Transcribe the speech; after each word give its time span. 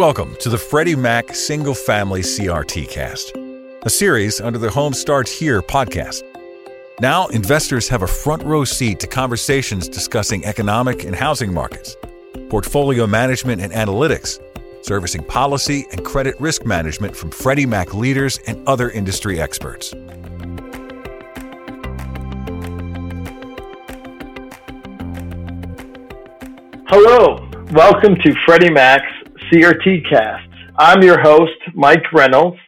Welcome 0.00 0.34
to 0.36 0.48
the 0.48 0.56
Freddie 0.56 0.96
Mac 0.96 1.34
Single 1.34 1.74
Family 1.74 2.22
CRT 2.22 2.88
Cast, 2.88 3.36
a 3.82 3.90
series 3.90 4.40
under 4.40 4.58
the 4.58 4.70
Home 4.70 4.94
Starts 4.94 5.30
Here 5.30 5.60
podcast. 5.60 6.22
Now, 7.02 7.26
investors 7.26 7.86
have 7.90 8.00
a 8.00 8.06
front 8.06 8.42
row 8.42 8.64
seat 8.64 8.98
to 9.00 9.06
conversations 9.06 9.90
discussing 9.90 10.42
economic 10.46 11.04
and 11.04 11.14
housing 11.14 11.52
markets, 11.52 11.98
portfolio 12.48 13.06
management 13.06 13.60
and 13.60 13.74
analytics, 13.74 14.40
servicing 14.82 15.22
policy 15.22 15.84
and 15.92 16.02
credit 16.02 16.34
risk 16.40 16.64
management 16.64 17.14
from 17.14 17.30
Freddie 17.30 17.66
Mac 17.66 17.92
leaders 17.92 18.38
and 18.46 18.66
other 18.66 18.88
industry 18.88 19.38
experts. 19.38 19.92
Hello, 26.88 27.46
welcome 27.72 28.16
to 28.16 28.34
Freddie 28.46 28.72
Mac's 28.72 29.19
CRT 29.50 30.08
Cast. 30.08 30.48
I'm 30.78 31.02
your 31.02 31.20
host, 31.20 31.58
Mike 31.74 32.12
Reynolds, 32.12 32.58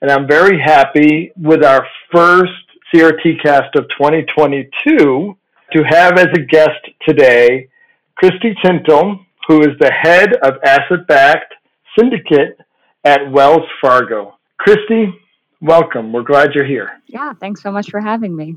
and 0.00 0.08
I'm 0.08 0.28
very 0.28 0.56
happy 0.60 1.32
with 1.36 1.64
our 1.64 1.84
first 2.14 2.52
CRT 2.94 3.42
Cast 3.42 3.74
of 3.74 3.88
2022 3.98 5.36
to 5.72 5.82
have 5.88 6.16
as 6.16 6.28
a 6.36 6.40
guest 6.40 6.78
today 7.06 7.68
Christy 8.14 8.54
Tintle, 8.64 9.18
who 9.48 9.62
is 9.62 9.76
the 9.80 9.90
head 9.90 10.28
of 10.44 10.54
asset 10.64 11.08
backed 11.08 11.54
syndicate 11.98 12.56
at 13.04 13.32
Wells 13.32 13.66
Fargo. 13.80 14.38
Christy, 14.58 15.12
welcome. 15.60 16.12
We're 16.12 16.22
glad 16.22 16.54
you're 16.54 16.64
here. 16.64 17.02
Yeah, 17.08 17.32
thanks 17.32 17.62
so 17.62 17.72
much 17.72 17.90
for 17.90 18.00
having 18.00 18.36
me. 18.36 18.54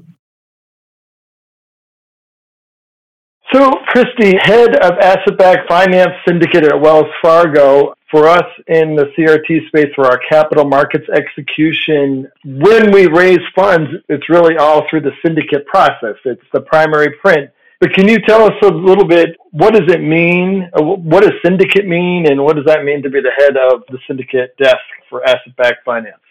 So, 3.54 3.70
Christy, 3.88 4.38
head 4.40 4.78
of 4.78 4.98
asset 5.00 5.38
backed 5.38 5.68
finance 5.68 6.14
syndicate 6.26 6.64
at 6.64 6.80
Wells 6.80 7.08
Fargo, 7.22 7.94
for 8.12 8.27
us 8.27 8.46
in 8.68 8.96
the 8.96 9.05
CRT 9.18 9.68
space 9.68 9.94
for 9.96 10.05
our 10.05 10.20
capital 10.30 10.66
markets 10.66 11.05
execution, 11.13 12.29
when 12.46 12.91
we 12.91 13.07
raise 13.07 13.40
funds, 13.55 13.90
it's 14.10 14.29
really 14.29 14.57
all 14.57 14.84
through 14.90 15.02
the 15.02 15.12
syndicate 15.26 15.66
process. 15.66 16.16
It's 16.26 16.41
the 16.54 16.62
primary 16.62 17.16
print. 17.22 17.49
But 17.79 17.94
can 17.94 18.07
you 18.07 18.20
tell 18.20 18.44
us 18.44 18.54
a 18.62 18.68
little 18.68 19.07
bit, 19.07 19.35
what 19.52 19.74
does 19.74 19.91
it 19.94 20.02
mean? 20.02 20.70
Uh, 20.77 20.84
what 20.84 21.24
does 21.24 21.34
syndicate 21.44 21.88
mean? 21.88 22.27
And 22.29 22.44
what 22.44 22.55
does 22.55 22.66
that 22.66 22.84
mean 22.84 23.02
to 23.04 23.10
be 23.10 23.22
the 23.22 23.32
head 23.38 23.57
of 23.57 23.84
the 23.90 23.98
syndicate 24.07 24.55
desk 24.57 24.77
for 25.10 25.24
asset 25.27 25.55
backed 25.57 25.84
finance? 25.84 26.22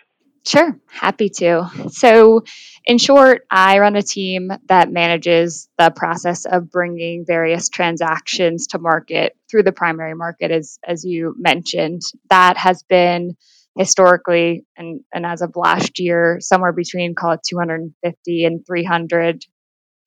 Sure, 0.46 0.74
happy 0.86 1.28
to. 1.28 1.70
So, 1.91 2.44
in 2.86 2.96
short, 2.96 3.42
I 3.50 3.78
run 3.78 3.94
a 3.96 4.02
team 4.02 4.50
that 4.69 4.91
manages 4.91 5.69
the 5.78 5.91
process 5.91 6.47
of 6.47 6.70
bringing 6.70 7.27
various 7.27 7.69
transactions 7.69 8.69
to 8.69 8.78
market 8.78 9.36
through 9.50 9.64
the 9.64 9.72
primary 9.72 10.14
market, 10.14 10.50
as, 10.50 10.78
as 10.82 11.05
you 11.05 11.34
mentioned. 11.38 12.02
That 12.30 12.56
has 12.56 12.82
been 12.84 13.36
historically, 13.77 14.64
and, 14.77 15.02
and 15.12 15.27
as 15.27 15.42
of 15.42 15.56
last 15.56 16.00
year, 16.00 16.38
somewhere 16.41 16.72
between, 16.72 17.14
call 17.14 17.32
it 17.32 17.41
250 17.47 18.44
and 18.47 18.66
300 18.66 19.44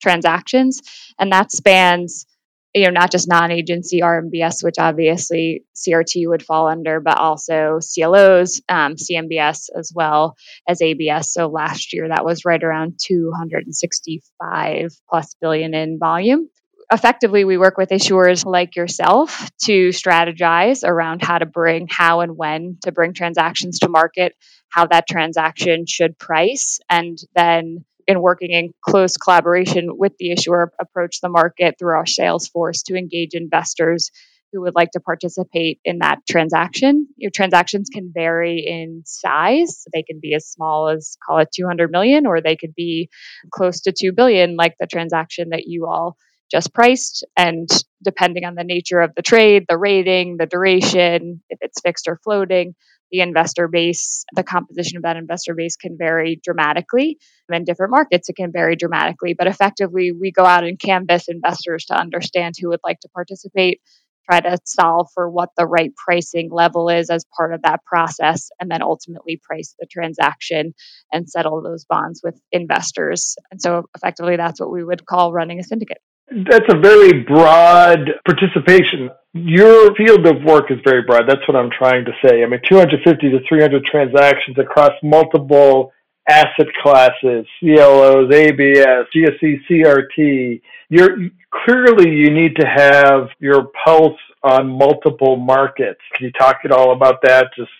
transactions. 0.02 0.80
And 1.18 1.32
that 1.32 1.52
spans 1.52 2.26
you 2.74 2.84
know, 2.84 2.90
not 2.90 3.12
just 3.12 3.28
non-agency 3.28 4.00
RMBS, 4.00 4.64
which 4.64 4.74
obviously 4.78 5.64
CRT 5.76 6.28
would 6.28 6.42
fall 6.42 6.66
under, 6.66 6.98
but 6.98 7.16
also 7.16 7.78
CLOs, 7.80 8.60
um, 8.68 8.96
CMBS, 8.96 9.70
as 9.76 9.92
well 9.94 10.36
as 10.68 10.82
ABS. 10.82 11.32
So 11.32 11.46
last 11.46 11.92
year 11.92 12.08
that 12.08 12.24
was 12.24 12.44
right 12.44 12.62
around 12.62 12.98
265 13.00 14.90
plus 15.08 15.36
billion 15.40 15.72
in 15.72 16.00
volume. 16.00 16.48
Effectively, 16.92 17.44
we 17.44 17.56
work 17.56 17.78
with 17.78 17.90
issuers 17.90 18.44
like 18.44 18.76
yourself 18.76 19.50
to 19.62 19.88
strategize 19.90 20.82
around 20.84 21.22
how 21.22 21.38
to 21.38 21.46
bring, 21.46 21.86
how 21.88 22.20
and 22.20 22.36
when 22.36 22.78
to 22.82 22.92
bring 22.92 23.14
transactions 23.14 23.78
to 23.78 23.88
market, 23.88 24.34
how 24.68 24.86
that 24.86 25.06
transaction 25.08 25.86
should 25.86 26.18
price, 26.18 26.80
and 26.90 27.16
then 27.34 27.84
in 28.06 28.20
working 28.20 28.50
in 28.50 28.72
close 28.82 29.16
collaboration 29.16 29.96
with 29.96 30.12
the 30.18 30.30
issuer, 30.30 30.72
approach 30.80 31.20
the 31.20 31.28
market 31.28 31.76
through 31.78 31.94
our 31.94 32.06
sales 32.06 32.48
force 32.48 32.82
to 32.84 32.96
engage 32.96 33.34
investors 33.34 34.10
who 34.52 34.62
would 34.62 34.74
like 34.74 34.92
to 34.92 35.00
participate 35.00 35.80
in 35.84 35.98
that 35.98 36.20
transaction. 36.30 37.08
Your 37.16 37.32
transactions 37.32 37.90
can 37.92 38.12
vary 38.14 38.60
in 38.60 39.02
size. 39.04 39.84
They 39.92 40.04
can 40.04 40.20
be 40.20 40.34
as 40.34 40.46
small 40.46 40.88
as 40.88 41.16
call 41.26 41.38
it 41.38 41.48
200 41.52 41.90
million 41.90 42.24
or 42.24 42.40
they 42.40 42.56
could 42.56 42.74
be 42.74 43.10
close 43.50 43.80
to 43.82 43.92
2 43.92 44.12
billion 44.12 44.56
like 44.56 44.76
the 44.78 44.86
transaction 44.86 45.50
that 45.50 45.66
you 45.66 45.86
all 45.86 46.16
just 46.52 46.72
priced 46.72 47.24
and 47.36 47.68
depending 48.02 48.44
on 48.44 48.54
the 48.54 48.62
nature 48.62 49.00
of 49.00 49.12
the 49.16 49.22
trade, 49.22 49.64
the 49.68 49.78
rating, 49.78 50.36
the 50.36 50.46
duration, 50.46 51.42
if 51.50 51.58
it's 51.60 51.80
fixed 51.80 52.06
or 52.06 52.20
floating, 52.22 52.74
the 53.14 53.20
investor 53.20 53.68
base, 53.68 54.24
the 54.34 54.42
composition 54.42 54.96
of 54.96 55.04
that 55.04 55.16
investor 55.16 55.54
base 55.54 55.76
can 55.76 55.96
vary 55.96 56.40
dramatically. 56.42 57.16
In 57.48 57.62
different 57.62 57.92
markets, 57.92 58.28
it 58.28 58.34
can 58.34 58.50
vary 58.50 58.74
dramatically. 58.74 59.34
But 59.38 59.46
effectively, 59.46 60.10
we 60.10 60.32
go 60.32 60.44
out 60.44 60.64
and 60.64 60.80
canvass 60.80 61.28
investors 61.28 61.84
to 61.86 61.94
understand 61.94 62.56
who 62.60 62.70
would 62.70 62.80
like 62.84 62.98
to 63.00 63.08
participate, 63.10 63.80
try 64.28 64.40
to 64.40 64.58
solve 64.64 65.06
for 65.14 65.30
what 65.30 65.50
the 65.56 65.64
right 65.64 65.92
pricing 65.94 66.50
level 66.50 66.88
is 66.88 67.08
as 67.08 67.24
part 67.36 67.54
of 67.54 67.62
that 67.62 67.84
process, 67.84 68.50
and 68.58 68.68
then 68.68 68.82
ultimately 68.82 69.40
price 69.40 69.76
the 69.78 69.86
transaction 69.86 70.74
and 71.12 71.30
settle 71.30 71.62
those 71.62 71.84
bonds 71.84 72.20
with 72.24 72.36
investors. 72.50 73.36
And 73.52 73.62
so, 73.62 73.84
effectively, 73.94 74.34
that's 74.34 74.58
what 74.58 74.72
we 74.72 74.82
would 74.82 75.06
call 75.06 75.32
running 75.32 75.60
a 75.60 75.62
syndicate. 75.62 75.98
That's 76.30 76.66
a 76.72 76.78
very 76.78 77.22
broad 77.22 78.10
participation. 78.24 79.10
Your 79.34 79.94
field 79.94 80.26
of 80.26 80.42
work 80.44 80.70
is 80.70 80.78
very 80.84 81.02
broad. 81.02 81.28
That's 81.28 81.46
what 81.46 81.56
I'm 81.56 81.70
trying 81.70 82.04
to 82.06 82.12
say. 82.24 82.42
I 82.42 82.46
mean, 82.46 82.60
250 82.68 83.30
to 83.30 83.40
300 83.48 83.84
transactions 83.84 84.58
across 84.58 84.92
multiple 85.02 85.92
asset 86.28 86.68
classes, 86.82 87.46
CLOs, 87.60 88.32
ABS, 88.32 89.06
GSE, 89.14 89.60
CRT. 89.68 90.60
You're 90.88 91.28
clearly 91.50 92.10
you 92.10 92.30
need 92.30 92.56
to 92.56 92.66
have 92.66 93.28
your 93.38 93.68
pulse 93.84 94.18
on 94.42 94.68
multiple 94.68 95.36
markets. 95.36 96.00
Can 96.14 96.26
you 96.26 96.32
talk 96.32 96.60
at 96.64 96.72
all 96.72 96.92
about 96.92 97.20
that? 97.22 97.48
Just 97.56 97.70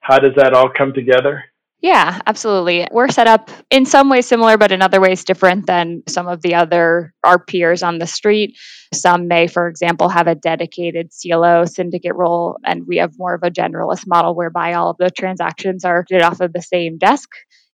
how 0.00 0.18
does 0.18 0.34
that 0.36 0.54
all 0.54 0.70
come 0.70 0.92
together? 0.92 1.44
Yeah, 1.82 2.20
absolutely. 2.26 2.86
We're 2.92 3.08
set 3.08 3.26
up 3.26 3.50
in 3.68 3.86
some 3.86 4.08
ways 4.08 4.26
similar, 4.26 4.56
but 4.56 4.70
in 4.70 4.82
other 4.82 5.00
ways 5.00 5.24
different 5.24 5.66
than 5.66 6.04
some 6.08 6.28
of 6.28 6.40
the 6.40 6.54
other 6.54 7.12
our 7.24 7.44
peers 7.44 7.82
on 7.82 7.98
the 7.98 8.06
street. 8.06 8.56
Some 8.94 9.26
may, 9.26 9.48
for 9.48 9.66
example, 9.66 10.08
have 10.08 10.28
a 10.28 10.36
dedicated 10.36 11.10
CLO 11.10 11.64
syndicate 11.64 12.14
role, 12.14 12.56
and 12.64 12.86
we 12.86 12.98
have 12.98 13.18
more 13.18 13.34
of 13.34 13.42
a 13.42 13.50
generalist 13.50 14.06
model 14.06 14.36
whereby 14.36 14.74
all 14.74 14.90
of 14.90 14.96
the 14.98 15.10
transactions 15.10 15.84
are 15.84 16.04
did 16.08 16.22
off 16.22 16.40
of 16.40 16.52
the 16.52 16.62
same 16.62 16.98
desk. 16.98 17.28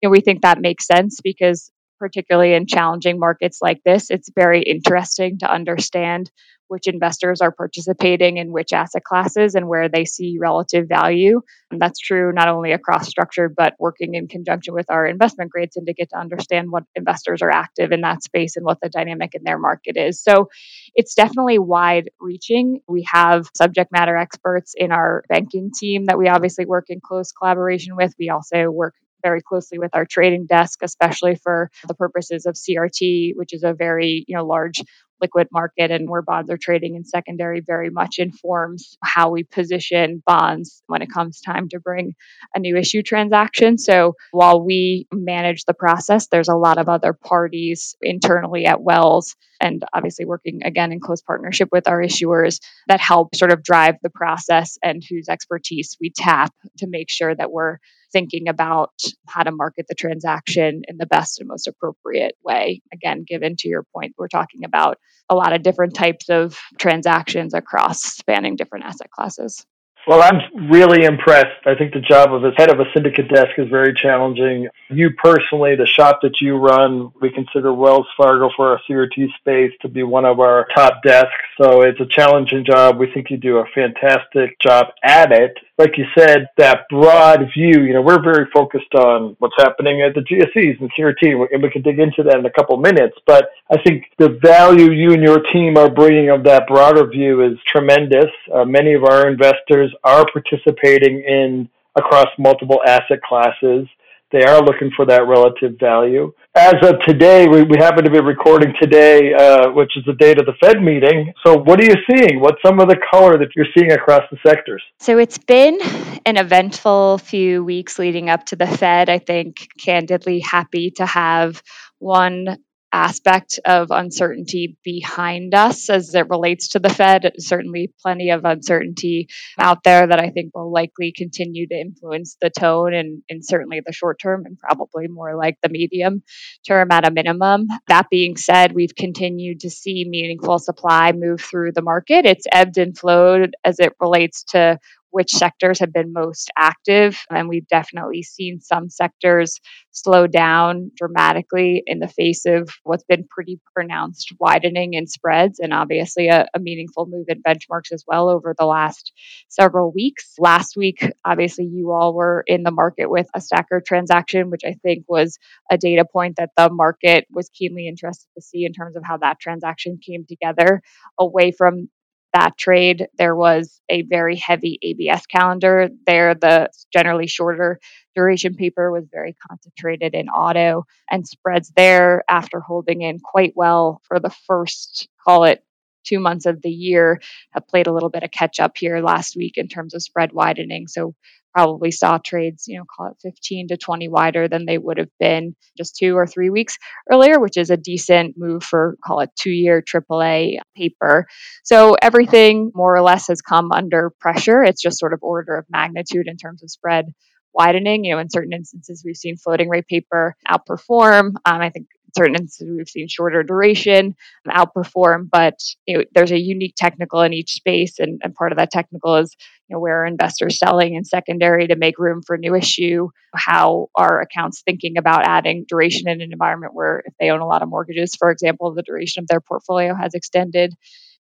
We 0.05 0.19
think 0.19 0.41
that 0.41 0.59
makes 0.59 0.85
sense 0.85 1.21
because 1.23 1.71
particularly 1.97 2.55
in 2.55 2.67
challenging 2.67 3.17
markets 3.19 3.59
like 3.61 3.79
this, 3.85 4.09
it's 4.09 4.29
very 4.35 4.63
interesting 4.63 5.37
to 5.39 5.49
understand 5.49 6.29
which 6.73 6.87
investors 6.87 7.39
are 7.39 7.51
participating 7.51 8.37
in 8.37 8.51
which 8.51 8.73
asset 8.73 9.03
classes 9.03 9.53
and 9.55 9.67
where 9.69 9.89
they 9.89 10.05
see 10.05 10.37
relative 10.39 10.89
value. 10.89 11.39
And 11.71 11.79
that's 11.79 11.99
true 11.99 12.33
not 12.33 12.49
only 12.49 12.71
across 12.71 13.07
structured, 13.07 13.55
but 13.55 13.75
working 13.79 14.15
in 14.15 14.27
conjunction 14.27 14.73
with 14.73 14.89
our 14.89 15.05
investment 15.05 15.51
grade 15.51 15.71
syndicate 15.71 15.93
to 15.93 15.93
get 15.93 16.09
to 16.09 16.19
understand 16.19 16.71
what 16.71 16.83
investors 16.95 17.41
are 17.41 17.51
active 17.51 17.91
in 17.91 18.01
that 18.01 18.23
space 18.23 18.55
and 18.55 18.65
what 18.65 18.79
the 18.81 18.89
dynamic 18.89 19.35
in 19.35 19.43
their 19.43 19.59
market 19.59 19.97
is. 19.97 20.21
So 20.21 20.49
it's 20.95 21.13
definitely 21.13 21.59
wide 21.59 22.09
reaching. 22.19 22.81
We 22.87 23.05
have 23.11 23.49
subject 23.55 23.91
matter 23.91 24.17
experts 24.17 24.73
in 24.75 24.91
our 24.91 25.23
banking 25.29 25.71
team 25.77 26.05
that 26.05 26.17
we 26.17 26.27
obviously 26.27 26.65
work 26.65 26.85
in 26.89 26.99
close 27.03 27.31
collaboration 27.31 27.95
with. 27.95 28.13
We 28.17 28.29
also 28.29 28.69
work 28.69 28.95
very 29.23 29.41
closely 29.41 29.79
with 29.79 29.95
our 29.95 30.05
trading 30.05 30.45
desk, 30.47 30.79
especially 30.83 31.35
for 31.35 31.71
the 31.87 31.93
purposes 31.93 32.45
of 32.45 32.55
CRT, 32.55 33.31
which 33.35 33.53
is 33.53 33.63
a 33.63 33.73
very 33.73 34.25
you 34.27 34.35
know 34.35 34.45
large 34.45 34.81
liquid 35.23 35.47
market 35.53 35.89
and 35.89 36.09
where 36.09 36.21
bonds 36.21 36.51
are 36.51 36.57
trading 36.57 36.95
in 36.95 37.05
secondary 37.05 37.61
very 37.61 37.89
much 37.89 38.19
informs 38.19 38.97
how 39.01 39.29
we 39.29 39.43
position 39.43 40.21
bonds 40.25 40.83
when 40.87 41.01
it 41.01 41.09
comes 41.11 41.39
time 41.39 41.69
to 41.69 41.79
bring 41.79 42.13
a 42.53 42.59
new 42.59 42.75
issue 42.75 43.01
transaction. 43.01 43.77
So 43.77 44.15
while 44.31 44.61
we 44.61 45.07
manage 45.13 45.63
the 45.63 45.73
process, 45.73 46.27
there's 46.27 46.49
a 46.49 46.55
lot 46.55 46.77
of 46.77 46.89
other 46.89 47.13
parties 47.13 47.95
internally 48.01 48.65
at 48.65 48.81
Wells 48.81 49.37
and 49.61 49.81
obviously 49.93 50.25
working 50.25 50.63
again 50.65 50.91
in 50.91 50.99
close 50.99 51.21
partnership 51.21 51.69
with 51.71 51.87
our 51.87 52.01
issuers 52.01 52.59
that 52.87 52.99
help 52.99 53.33
sort 53.33 53.53
of 53.53 53.63
drive 53.63 53.95
the 54.03 54.09
process 54.09 54.77
and 54.83 55.01
whose 55.09 55.29
expertise 55.29 55.95
we 56.01 56.11
tap 56.13 56.53
to 56.79 56.87
make 56.87 57.09
sure 57.09 57.33
that 57.33 57.49
we're 57.49 57.77
thinking 58.13 58.47
about 58.47 58.93
how 59.27 59.43
to 59.43 59.51
market 59.51 59.87
the 59.89 59.95
transaction 59.95 60.83
in 60.87 60.97
the 60.97 61.05
best 61.05 61.39
and 61.39 61.49
most 61.49 61.67
appropriate 61.67 62.35
way. 62.43 62.81
Again, 62.93 63.25
given 63.27 63.55
to 63.57 63.67
your 63.67 63.83
point, 63.93 64.13
we're 64.17 64.27
talking 64.27 64.63
about 64.63 64.97
a 65.29 65.35
lot 65.35 65.53
of 65.53 65.63
different 65.63 65.95
types 65.95 66.29
of 66.29 66.57
transactions 66.79 67.53
across 67.53 68.01
spanning 68.01 68.55
different 68.55 68.85
asset 68.85 69.09
classes. 69.09 69.65
Well, 70.05 70.21
I'm 70.21 70.69
really 70.69 71.05
impressed. 71.05 71.65
I 71.65 71.75
think 71.75 71.93
the 71.93 72.01
job 72.01 72.33
of 72.33 72.43
as 72.43 72.53
head 72.57 72.69
of 72.69 72.81
a 72.81 72.85
syndicate 72.93 73.29
desk 73.29 73.51
is 73.57 73.69
very 73.69 73.93
challenging. 73.93 74.67
You 74.89 75.11
personally, 75.11 75.75
the 75.75 75.85
shop 75.85 76.19
that 76.23 76.41
you 76.41 76.57
run, 76.57 77.11
we 77.21 77.29
consider 77.29 77.73
Wells 77.73 78.07
Fargo 78.17 78.49
for 78.53 78.71
our 78.71 78.81
CRT 78.89 79.33
space 79.39 79.71
to 79.81 79.87
be 79.87 80.03
one 80.03 80.25
of 80.25 80.41
our 80.41 80.67
top 80.75 81.03
desks. 81.03 81.31
So 81.57 81.83
it's 81.83 82.01
a 82.01 82.05
challenging 82.05 82.65
job. 82.65 82.97
We 82.97 83.11
think 83.13 83.29
you 83.29 83.37
do 83.37 83.59
a 83.59 83.65
fantastic 83.73 84.59
job 84.59 84.87
at 85.03 85.31
it. 85.31 85.57
Like 85.77 85.97
you 85.97 86.05
said, 86.15 86.49
that 86.57 86.87
broad 86.89 87.49
view, 87.53 87.81
you 87.81 87.93
know, 87.93 88.01
we're 88.01 88.21
very 88.21 88.45
focused 88.53 88.93
on 88.93 89.35
what's 89.39 89.55
happening 89.57 90.01
at 90.01 90.13
the 90.13 90.21
GSEs 90.21 90.79
and 90.79 90.91
CRT, 90.93 91.47
and 91.51 91.63
we 91.63 91.69
can 91.69 91.81
dig 91.81 91.99
into 91.99 92.23
that 92.23 92.37
in 92.37 92.45
a 92.45 92.51
couple 92.51 92.77
minutes. 92.77 93.17
But 93.25 93.49
I 93.71 93.81
think 93.81 94.05
the 94.19 94.37
value 94.43 94.91
you 94.91 95.13
and 95.13 95.23
your 95.23 95.39
team 95.51 95.77
are 95.77 95.89
bringing 95.89 96.29
of 96.29 96.43
that 96.43 96.67
broader 96.67 97.07
view 97.07 97.41
is 97.43 97.57
tremendous. 97.65 98.29
Uh, 98.53 98.65
many 98.65 98.93
of 98.93 99.03
our 99.03 99.27
investors 99.27 99.92
are 100.03 100.25
participating 100.31 101.23
in 101.27 101.69
across 101.95 102.27
multiple 102.37 102.81
asset 102.85 103.21
classes. 103.21 103.87
They 104.31 104.43
are 104.43 104.63
looking 104.63 104.89
for 104.95 105.05
that 105.05 105.27
relative 105.27 105.73
value. 105.79 106.33
As 106.55 106.73
of 106.81 106.99
today, 107.05 107.47
we, 107.47 107.61
we 107.63 107.77
happen 107.77 108.03
to 108.03 108.09
be 108.09 108.19
recording 108.19 108.73
today, 108.81 109.31
uh, 109.31 109.69
which 109.71 109.95
is 109.95 110.03
the 110.05 110.13
date 110.13 110.39
of 110.39 110.47
the 110.47 110.53
Fed 110.59 110.81
meeting. 110.81 111.31
So, 111.45 111.59
what 111.59 111.79
are 111.79 111.85
you 111.85 111.95
seeing? 112.09 112.39
What's 112.39 112.61
some 112.65 112.79
of 112.79 112.89
the 112.89 112.97
color 113.11 113.37
that 113.37 113.49
you're 113.55 113.67
seeing 113.77 113.91
across 113.91 114.23
the 114.31 114.37
sectors? 114.45 114.81
So, 114.99 115.19
it's 115.19 115.37
been 115.37 115.77
an 116.25 116.37
eventful 116.37 117.19
few 117.19 117.63
weeks 117.63 117.99
leading 117.99 118.31
up 118.31 118.45
to 118.47 118.55
the 118.55 118.65
Fed. 118.65 119.07
I 119.07 119.19
think, 119.19 119.67
candidly, 119.79 120.39
happy 120.39 120.89
to 120.97 121.05
have 121.05 121.61
one 121.99 122.57
aspect 122.93 123.59
of 123.65 123.89
uncertainty 123.89 124.77
behind 124.83 125.55
us 125.55 125.89
as 125.89 126.13
it 126.13 126.29
relates 126.29 126.69
to 126.69 126.79
the 126.79 126.89
Fed. 126.89 127.33
Certainly, 127.39 127.93
plenty 128.01 128.29
of 128.29 128.45
uncertainty 128.45 129.27
out 129.57 129.83
there 129.83 130.05
that 130.05 130.19
I 130.19 130.29
think 130.29 130.55
will 130.55 130.71
likely 130.71 131.11
continue 131.11 131.67
to 131.67 131.75
influence 131.75 132.37
the 132.39 132.51
tone 132.51 132.93
and 132.93 133.23
in 133.27 133.41
certainly 133.41 133.81
the 133.85 133.91
short 133.91 134.19
term 134.21 134.45
and 134.45 134.59
probably 134.59 135.07
more 135.07 135.35
like 135.35 135.57
the 135.61 135.69
medium 135.69 136.21
term 136.67 136.91
at 136.91 137.07
a 137.07 137.11
minimum. 137.11 137.67
That 137.87 138.09
being 138.09 138.37
said, 138.37 138.73
we've 138.73 138.95
continued 138.95 139.61
to 139.61 139.71
see 139.71 140.05
meaningful 140.07 140.59
supply 140.59 141.11
move 141.11 141.41
through 141.41 141.71
the 141.71 141.81
market. 141.81 142.25
It's 142.25 142.45
ebbed 142.51 142.77
and 142.77 142.97
flowed 142.97 143.55
as 143.63 143.79
it 143.79 143.93
relates 143.99 144.43
to 144.51 144.79
which 145.13 145.29
sectors 145.29 145.79
have 145.79 145.93
been 145.93 146.11
most 146.11 146.49
active. 146.57 147.19
And 147.29 147.47
we've 147.47 147.67
definitely 147.67 148.23
seen 148.23 148.59
some 148.61 148.89
sectors 148.89 149.59
slow 149.91 150.25
down 150.25 150.89
dramatically 150.97 151.83
in 151.85 151.99
the 151.99 152.07
face 152.07 152.47
of 152.47 152.67
what's 152.81 153.03
been 153.03 153.27
pretty 153.29 153.59
pronounced 153.75 154.33
widening 154.39 154.95
in 154.95 155.05
spreads 155.05 155.59
and 155.59 155.71
obviously 155.71 156.29
a, 156.29 156.47
a 156.55 156.59
meaningful 156.59 157.05
move 157.05 157.27
in 157.27 157.43
benchmarks 157.43 157.91
as 157.93 158.03
well 158.07 158.27
over 158.27 158.55
the 158.57 158.65
last 158.65 159.11
several 159.49 159.91
weeks. 159.93 160.33
Last 160.39 160.75
week, 160.75 161.07
obviously, 161.23 161.65
you 161.65 161.91
all 161.91 162.15
were 162.15 162.43
in 162.47 162.63
the 162.63 162.71
market 162.71 163.07
with 163.07 163.27
a 163.35 163.39
STACR 163.39 163.85
transaction, 163.85 164.49
which 164.49 164.63
I 164.65 164.73
think 164.81 165.05
was 165.07 165.37
a 165.69 165.77
data 165.77 166.05
point 166.11 166.37
that 166.37 166.49
the 166.57 166.71
market 166.71 167.27
was 167.29 167.49
keenly 167.49 167.87
interested 167.87 168.27
to 168.33 168.41
see 168.41 168.65
in 168.65 168.73
terms 168.73 168.95
of 168.95 169.03
how 169.05 169.17
that 169.17 169.39
transaction 169.39 169.99
came 170.03 170.25
together 170.27 170.81
away 171.19 171.51
from 171.51 171.89
that 172.33 172.57
trade, 172.57 173.07
there 173.17 173.35
was 173.35 173.79
a 173.89 174.01
very 174.03 174.35
heavy 174.35 174.79
ABS 174.81 175.25
calendar. 175.27 175.89
There, 176.05 176.35
the 176.35 176.69
generally 176.91 177.27
shorter 177.27 177.79
duration 178.15 178.55
paper 178.55 178.91
was 178.91 179.07
very 179.11 179.35
concentrated 179.47 180.13
in 180.13 180.29
auto, 180.29 180.85
and 181.09 181.27
spreads 181.27 181.71
there, 181.75 182.23
after 182.29 182.59
holding 182.59 183.01
in 183.01 183.19
quite 183.19 183.53
well 183.55 184.01
for 184.03 184.19
the 184.19 184.31
first, 184.47 185.07
call 185.23 185.45
it 185.45 185.63
two 186.03 186.19
months 186.19 186.45
of 186.45 186.61
the 186.61 186.69
year, 186.69 187.21
have 187.51 187.67
played 187.67 187.87
a 187.87 187.93
little 187.93 188.09
bit 188.09 188.23
of 188.23 188.31
catch 188.31 188.59
up 188.59 188.77
here 188.77 188.99
last 188.99 189.35
week 189.35 189.57
in 189.57 189.67
terms 189.67 189.93
of 189.93 190.03
spread 190.03 190.33
widening. 190.33 190.87
So 190.87 191.15
probably 191.53 191.91
saw 191.91 192.17
trades, 192.17 192.67
you 192.67 192.77
know, 192.77 192.85
call 192.85 193.07
it 193.07 193.17
15 193.21 193.69
to 193.69 193.77
20 193.77 194.09
wider 194.09 194.47
than 194.47 194.65
they 194.65 194.77
would 194.77 194.97
have 194.97 195.09
been 195.19 195.55
just 195.77 195.95
two 195.95 196.17
or 196.17 196.25
three 196.25 196.49
weeks 196.49 196.77
earlier, 197.11 197.39
which 197.39 197.57
is 197.57 197.69
a 197.69 197.77
decent 197.77 198.35
move 198.37 198.63
for, 198.63 198.97
call 199.03 199.19
it 199.19 199.29
two 199.37 199.51
year 199.51 199.81
AAA 199.81 200.57
paper. 200.75 201.27
So 201.63 201.95
everything 202.01 202.71
more 202.73 202.95
or 202.95 203.01
less 203.01 203.27
has 203.27 203.41
come 203.41 203.71
under 203.71 204.11
pressure. 204.19 204.63
It's 204.63 204.81
just 204.81 204.99
sort 204.99 205.13
of 205.13 205.19
order 205.21 205.55
of 205.55 205.65
magnitude 205.69 206.27
in 206.27 206.37
terms 206.37 206.63
of 206.63 206.71
spread 206.71 207.13
widening. 207.53 208.03
You 208.03 208.15
know, 208.15 208.19
in 208.19 208.29
certain 208.29 208.53
instances, 208.53 209.03
we've 209.05 209.15
seen 209.15 209.37
floating 209.37 209.69
rate 209.69 209.87
paper 209.87 210.35
outperform. 210.47 211.27
Um, 211.27 211.35
I 211.45 211.69
think 211.69 211.87
certain 212.15 212.35
instances 212.35 212.75
we've 212.75 212.89
seen 212.89 213.07
shorter 213.07 213.43
duration 213.43 214.15
um, 214.49 214.55
outperform, 214.55 215.29
but 215.29 215.59
you 215.87 215.97
know, 215.97 216.03
there's 216.13 216.31
a 216.31 216.39
unique 216.39 216.75
technical 216.75 217.21
in 217.21 217.33
each 217.33 217.53
space, 217.53 217.99
and, 217.99 218.21
and 218.23 218.35
part 218.35 218.51
of 218.51 218.57
that 218.57 218.71
technical 218.71 219.15
is 219.17 219.35
you 219.67 219.75
know 219.75 219.79
where 219.79 220.01
are 220.01 220.05
investors 220.05 220.59
selling 220.59 220.95
in 220.95 221.03
secondary 221.03 221.67
to 221.67 221.75
make 221.75 221.99
room 221.99 222.21
for 222.25 222.37
new 222.37 222.55
issue. 222.55 223.09
How 223.33 223.87
are 223.95 224.21
accounts 224.21 224.61
thinking 224.65 224.97
about 224.97 225.25
adding 225.25 225.65
duration 225.67 226.07
in 226.07 226.21
an 226.21 226.31
environment 226.31 226.73
where 226.73 227.03
if 227.05 227.13
they 227.19 227.29
own 227.29 227.41
a 227.41 227.47
lot 227.47 227.61
of 227.61 227.69
mortgages, 227.69 228.15
for 228.15 228.31
example, 228.31 228.73
the 228.73 228.83
duration 228.83 229.23
of 229.23 229.27
their 229.27 229.41
portfolio 229.41 229.95
has 229.95 230.13
extended 230.13 230.73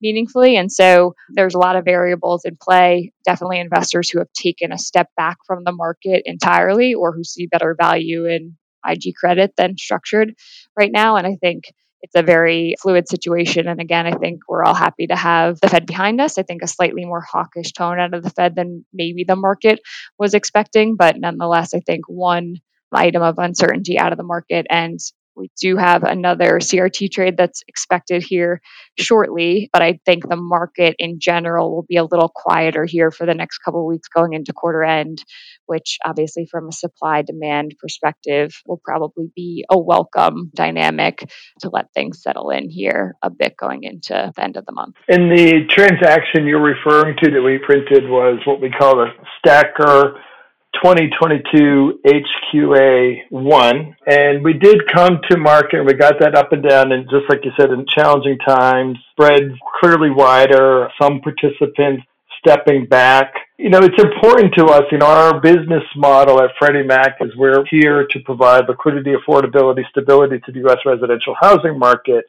meaningfully. 0.01 0.57
And 0.57 0.71
so 0.71 1.15
there's 1.29 1.55
a 1.55 1.59
lot 1.59 1.75
of 1.75 1.85
variables 1.85 2.45
in 2.45 2.55
play. 2.55 3.13
Definitely 3.25 3.59
investors 3.59 4.09
who 4.09 4.19
have 4.19 4.31
taken 4.33 4.71
a 4.71 4.77
step 4.77 5.09
back 5.17 5.37
from 5.45 5.63
the 5.63 5.71
market 5.71 6.23
entirely 6.25 6.93
or 6.93 7.13
who 7.13 7.23
see 7.23 7.47
better 7.47 7.75
value 7.79 8.25
in 8.25 8.57
IG 8.87 9.15
credit 9.15 9.53
than 9.57 9.77
structured 9.77 10.33
right 10.77 10.91
now. 10.91 11.17
And 11.17 11.27
I 11.27 11.35
think 11.35 11.65
it's 12.01 12.15
a 12.15 12.23
very 12.23 12.75
fluid 12.81 13.09
situation. 13.09 13.67
And 13.67 13.81
again, 13.81 14.05
I 14.05 14.11
think 14.11 14.41
we're 14.47 14.63
all 14.63 14.75
happy 14.75 15.07
to 15.07 15.15
have 15.15 15.59
the 15.59 15.67
Fed 15.67 15.85
behind 15.85 16.21
us. 16.21 16.37
I 16.37 16.43
think 16.43 16.61
a 16.61 16.67
slightly 16.67 17.05
more 17.05 17.21
hawkish 17.21 17.71
tone 17.73 17.99
out 17.99 18.13
of 18.13 18.23
the 18.23 18.29
Fed 18.29 18.55
than 18.55 18.85
maybe 18.93 19.23
the 19.23 19.35
market 19.35 19.79
was 20.17 20.33
expecting. 20.33 20.95
But 20.95 21.17
nonetheless, 21.17 21.73
I 21.73 21.79
think 21.79 22.07
one 22.07 22.57
item 22.91 23.21
of 23.21 23.39
uncertainty 23.39 23.97
out 23.99 24.11
of 24.11 24.17
the 24.17 24.23
market 24.23 24.67
and 24.69 24.99
we 25.37 25.51
do 25.61 25.77
have 25.77 26.03
another 26.03 26.59
CRT 26.59 27.11
trade 27.11 27.37
that's 27.37 27.61
expected 27.67 28.23
here 28.23 28.61
shortly, 28.97 29.69
but 29.71 29.81
I 29.81 29.99
think 30.05 30.27
the 30.27 30.35
market 30.35 30.95
in 30.97 31.19
general 31.19 31.73
will 31.73 31.85
be 31.87 31.97
a 31.97 32.03
little 32.03 32.31
quieter 32.33 32.85
here 32.85 33.11
for 33.11 33.25
the 33.25 33.35
next 33.35 33.59
couple 33.59 33.85
weeks 33.85 34.07
going 34.07 34.33
into 34.33 34.53
quarter 34.53 34.83
end, 34.83 35.23
which 35.67 35.99
obviously 36.03 36.47
from 36.49 36.69
a 36.69 36.71
supply 36.71 37.21
demand 37.21 37.75
perspective 37.79 38.51
will 38.65 38.81
probably 38.83 39.29
be 39.35 39.63
a 39.69 39.77
welcome 39.77 40.51
dynamic 40.55 41.29
to 41.59 41.69
let 41.69 41.93
things 41.93 42.21
settle 42.21 42.49
in 42.49 42.69
here 42.69 43.15
a 43.21 43.29
bit 43.29 43.55
going 43.57 43.83
into 43.83 44.31
the 44.35 44.43
end 44.43 44.57
of 44.57 44.65
the 44.65 44.71
month. 44.71 44.95
And 45.07 45.31
the 45.31 45.67
transaction 45.69 46.47
you're 46.47 46.61
referring 46.61 47.15
to 47.21 47.31
that 47.31 47.41
we 47.41 47.59
printed 47.63 48.09
was 48.09 48.39
what 48.45 48.59
we 48.59 48.71
call 48.71 49.01
a 49.01 49.13
STACR 49.45 50.15
2022 50.83 51.99
HQA1. 52.53 53.95
And 54.07 54.43
we 54.43 54.53
did 54.53 54.81
come 54.93 55.19
to 55.29 55.37
market. 55.37 55.83
We 55.83 55.93
got 55.93 56.19
that 56.19 56.35
up 56.35 56.51
and 56.53 56.63
down. 56.63 56.91
And 56.91 57.09
just 57.09 57.29
like 57.29 57.43
you 57.43 57.51
said, 57.59 57.71
in 57.71 57.85
challenging 57.95 58.37
times, 58.47 58.97
spreads 59.11 59.53
clearly 59.79 60.09
wider, 60.09 60.89
some 61.01 61.21
participants 61.21 62.03
stepping 62.39 62.85
back. 62.85 63.33
You 63.57 63.69
know, 63.69 63.79
it's 63.79 64.01
important 64.01 64.53
to 64.55 64.65
us, 64.65 64.83
you 64.91 64.99
know, 64.99 65.07
our 65.07 65.39
business 65.41 65.83
model 65.95 66.41
at 66.41 66.51
Freddie 66.59 66.83
Mac 66.83 67.17
is 67.21 67.35
we're 67.35 67.65
here 67.69 68.05
to 68.11 68.19
provide 68.19 68.69
liquidity, 68.69 69.13
affordability, 69.13 69.81
stability 69.89 70.39
to 70.45 70.51
the 70.51 70.59
U.S. 70.59 70.77
residential 70.85 71.35
housing 71.41 71.77
market 71.79 72.25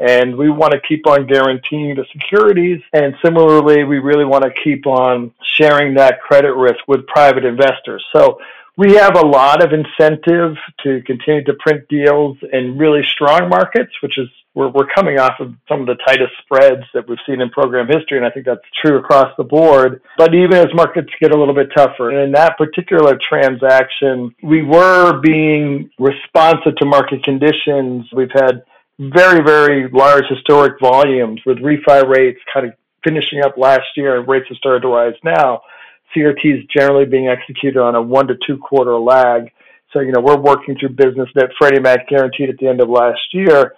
and 0.00 0.36
we 0.36 0.50
want 0.50 0.72
to 0.72 0.80
keep 0.88 1.06
on 1.06 1.26
guaranteeing 1.26 1.94
the 1.94 2.06
securities. 2.12 2.80
And 2.92 3.14
similarly, 3.22 3.84
we 3.84 3.98
really 3.98 4.24
want 4.24 4.44
to 4.44 4.50
keep 4.64 4.86
on 4.86 5.32
sharing 5.56 5.94
that 5.94 6.20
credit 6.22 6.54
risk 6.54 6.80
with 6.88 7.06
private 7.06 7.44
investors. 7.44 8.04
So 8.14 8.38
we 8.76 8.94
have 8.94 9.14
a 9.14 9.26
lot 9.26 9.62
of 9.62 9.72
incentive 9.72 10.56
to 10.84 11.02
continue 11.02 11.44
to 11.44 11.52
print 11.60 11.86
deals 11.88 12.38
in 12.50 12.78
really 12.78 13.02
strong 13.12 13.50
markets, 13.50 13.92
which 14.02 14.16
is 14.16 14.26
we're, 14.54 14.70
we're 14.70 14.86
coming 14.86 15.18
off 15.18 15.34
of 15.38 15.54
some 15.68 15.82
of 15.82 15.86
the 15.86 15.96
tightest 16.06 16.32
spreads 16.42 16.82
that 16.94 17.08
we've 17.08 17.18
seen 17.26 17.40
in 17.40 17.50
program 17.50 17.86
history, 17.86 18.16
and 18.16 18.26
I 18.26 18.30
think 18.30 18.46
that's 18.46 18.60
true 18.82 18.98
across 18.98 19.32
the 19.36 19.44
board. 19.44 20.02
But 20.16 20.34
even 20.34 20.54
as 20.54 20.68
markets 20.74 21.10
get 21.20 21.32
a 21.32 21.38
little 21.38 21.54
bit 21.54 21.68
tougher, 21.76 22.10
and 22.10 22.20
in 22.20 22.32
that 22.32 22.56
particular 22.58 23.18
transaction, 23.28 24.34
we 24.42 24.62
were 24.62 25.20
being 25.20 25.90
responsive 25.98 26.74
to 26.78 26.86
market 26.86 27.22
conditions. 27.22 28.06
We've 28.12 28.32
had 28.32 28.62
very, 29.00 29.42
very 29.42 29.88
large 29.88 30.24
historic 30.28 30.78
volumes 30.78 31.40
with 31.46 31.56
refi 31.58 32.06
rates 32.06 32.38
kind 32.52 32.66
of 32.66 32.74
finishing 33.02 33.42
up 33.42 33.56
last 33.56 33.86
year 33.96 34.18
and 34.18 34.28
rates 34.28 34.46
have 34.48 34.58
started 34.58 34.82
to 34.82 34.88
rise 34.88 35.14
now. 35.24 35.62
CRTs 36.14 36.68
generally 36.68 37.06
being 37.06 37.28
executed 37.28 37.80
on 37.80 37.94
a 37.94 38.02
one 38.02 38.26
to 38.26 38.36
two 38.46 38.58
quarter 38.58 38.98
lag. 38.98 39.50
So, 39.92 40.00
you 40.00 40.12
know, 40.12 40.20
we're 40.20 40.36
working 40.36 40.76
through 40.78 40.90
business 40.90 41.28
that 41.34 41.50
Freddie 41.58 41.80
Mac 41.80 42.08
guaranteed 42.08 42.50
at 42.50 42.58
the 42.58 42.66
end 42.66 42.80
of 42.82 42.90
last 42.90 43.32
year. 43.32 43.74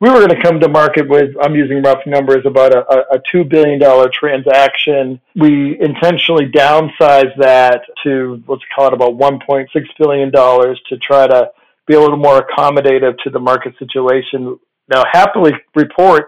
We 0.00 0.10
were 0.10 0.18
going 0.18 0.36
to 0.36 0.42
come 0.42 0.60
to 0.60 0.68
market 0.68 1.08
with, 1.08 1.30
I'm 1.40 1.54
using 1.54 1.82
rough 1.82 2.04
numbers, 2.04 2.44
about 2.44 2.74
a, 2.74 3.14
a 3.14 3.18
$2 3.32 3.48
billion 3.48 3.80
transaction. 4.12 5.20
We 5.36 5.80
intentionally 5.80 6.46
downsized 6.46 7.38
that 7.38 7.82
to, 8.02 8.42
let's 8.46 8.62
call 8.74 8.88
it 8.88 8.92
about 8.92 9.16
$1.6 9.16 9.68
billion 9.98 10.30
to 10.32 10.96
try 10.98 11.26
to 11.28 11.50
be 11.86 11.94
a 11.94 12.00
little 12.00 12.16
more 12.16 12.40
accommodative 12.40 13.16
to 13.24 13.30
the 13.30 13.38
market 13.38 13.74
situation. 13.78 14.58
Now, 14.88 15.04
happily 15.10 15.52
report, 15.74 16.26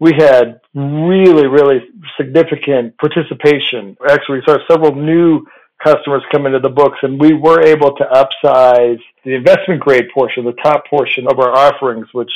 we 0.00 0.12
had 0.16 0.60
really, 0.74 1.46
really 1.46 1.80
significant 2.16 2.96
participation. 2.98 3.96
Actually, 4.08 4.38
we 4.38 4.44
saw 4.46 4.58
several 4.70 4.94
new 4.94 5.46
customers 5.82 6.22
come 6.32 6.46
into 6.46 6.58
the 6.58 6.68
books, 6.70 6.98
and 7.02 7.20
we 7.20 7.34
were 7.34 7.62
able 7.62 7.94
to 7.96 8.04
upsize 8.04 9.00
the 9.24 9.34
investment 9.34 9.80
grade 9.80 10.06
portion, 10.12 10.44
the 10.44 10.52
top 10.62 10.86
portion 10.88 11.26
of 11.26 11.38
our 11.38 11.54
offerings, 11.56 12.06
which 12.12 12.30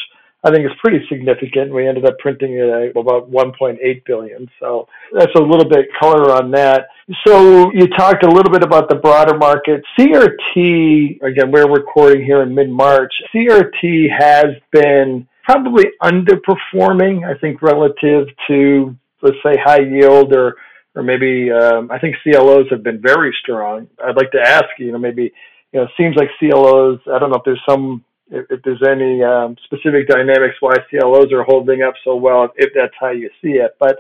I 0.45 0.51
think 0.51 0.65
is 0.65 0.77
pretty 0.81 1.05
significant. 1.09 1.73
We 1.73 1.89
ended 1.89 2.05
up 2.05 2.17
printing 2.19 2.55
it 2.55 2.97
about 2.97 3.31
1.8 3.31 4.05
billion. 4.05 4.49
So 4.61 4.87
that's 5.13 5.35
a 5.35 5.43
little 5.43 5.69
bit 5.69 5.89
color 5.99 6.31
on 6.33 6.53
that. 6.53 6.89
So 7.27 7.73
you 7.73 7.89
talked 7.89 8.25
a 8.25 8.31
little 8.31 8.53
bit 8.53 8.63
about 8.63 8.89
the 8.89 8.95
broader 8.97 9.37
market. 9.37 9.83
CRT, 9.99 11.23
again, 11.23 11.51
we're 11.51 11.69
recording 11.69 12.25
here 12.25 12.43
in 12.43 12.55
mid-March. 12.55 13.13
CRT 13.35 14.09
has 14.17 14.55
been 14.71 15.27
probably 15.43 15.87
underperforming, 16.03 17.27
I 17.27 17.37
think, 17.41 17.61
relative 17.63 18.29
to 18.47 18.97
let's 19.23 19.37
say 19.43 19.57
high 19.57 19.81
yield 19.81 20.33
or 20.33 20.57
or 20.95 21.03
maybe 21.03 21.51
um, 21.51 21.91
I 21.91 21.99
think 21.99 22.17
CLOs 22.23 22.67
have 22.71 22.83
been 22.83 23.01
very 23.01 23.37
strong. 23.41 23.89
I'd 24.05 24.17
like 24.17 24.31
to 24.33 24.41
ask 24.41 24.67
you 24.79 24.93
know 24.93 24.99
maybe 24.99 25.33
you 25.73 25.81
know 25.81 25.85
it 25.85 25.91
seems 25.97 26.17
like 26.17 26.29
CLOs. 26.39 27.01
I 27.13 27.19
don't 27.19 27.31
know 27.31 27.37
if 27.37 27.45
there's 27.45 27.63
some 27.69 28.05
if, 28.31 28.47
if 28.51 28.63
there's 28.63 28.83
any 28.87 29.23
um, 29.23 29.57
specific 29.65 30.09
dynamics 30.09 30.57
why 30.61 30.77
CLOs 30.91 31.33
are 31.33 31.45
holding 31.45 31.83
up 31.83 31.95
so 32.05 32.17
well, 32.17 32.49
if 32.57 32.73
that's 32.75 32.95
how 33.01 33.11
you 33.11 33.31
see 33.43 33.53
it. 33.53 33.77
But 33.79 33.99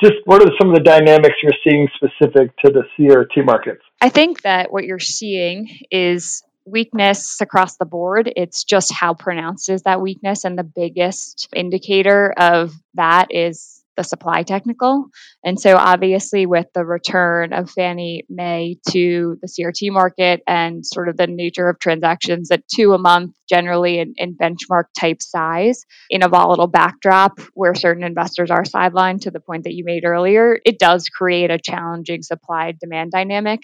just 0.00 0.14
what 0.24 0.42
are 0.42 0.52
some 0.60 0.68
of 0.70 0.74
the 0.74 0.82
dynamics 0.82 1.36
you're 1.42 1.52
seeing 1.64 1.88
specific 1.96 2.56
to 2.64 2.70
the 2.70 2.82
CRT 2.98 3.44
markets? 3.44 3.82
I 4.00 4.08
think 4.08 4.42
that 4.42 4.72
what 4.72 4.84
you're 4.84 4.98
seeing 4.98 5.80
is 5.90 6.42
weakness 6.64 7.40
across 7.40 7.76
the 7.76 7.84
board. 7.84 8.30
It's 8.36 8.64
just 8.64 8.92
how 8.92 9.14
pronounced 9.14 9.70
is 9.70 9.82
that 9.82 10.00
weakness. 10.00 10.44
And 10.44 10.58
the 10.58 10.64
biggest 10.64 11.48
indicator 11.54 12.32
of 12.36 12.72
that 12.94 13.28
is 13.30 13.77
the 13.98 14.04
supply 14.04 14.44
technical. 14.44 15.08
And 15.44 15.60
so, 15.60 15.76
obviously, 15.76 16.46
with 16.46 16.66
the 16.72 16.84
return 16.84 17.52
of 17.52 17.68
Fannie 17.68 18.24
Mae 18.30 18.78
to 18.90 19.36
the 19.42 19.48
CRT 19.48 19.92
market 19.92 20.40
and 20.46 20.86
sort 20.86 21.08
of 21.08 21.16
the 21.16 21.26
nature 21.26 21.68
of 21.68 21.80
transactions 21.80 22.52
at 22.52 22.62
two 22.72 22.94
a 22.94 22.98
month, 22.98 23.34
generally 23.48 23.98
in, 23.98 24.14
in 24.16 24.36
benchmark 24.36 24.84
type 24.98 25.20
size, 25.20 25.84
in 26.08 26.22
a 26.22 26.28
volatile 26.28 26.68
backdrop 26.68 27.40
where 27.54 27.74
certain 27.74 28.04
investors 28.04 28.52
are 28.52 28.62
sidelined 28.62 29.22
to 29.22 29.32
the 29.32 29.40
point 29.40 29.64
that 29.64 29.74
you 29.74 29.84
made 29.84 30.04
earlier, 30.04 30.58
it 30.64 30.78
does 30.78 31.08
create 31.08 31.50
a 31.50 31.58
challenging 31.58 32.22
supply 32.22 32.72
demand 32.80 33.10
dynamic. 33.10 33.60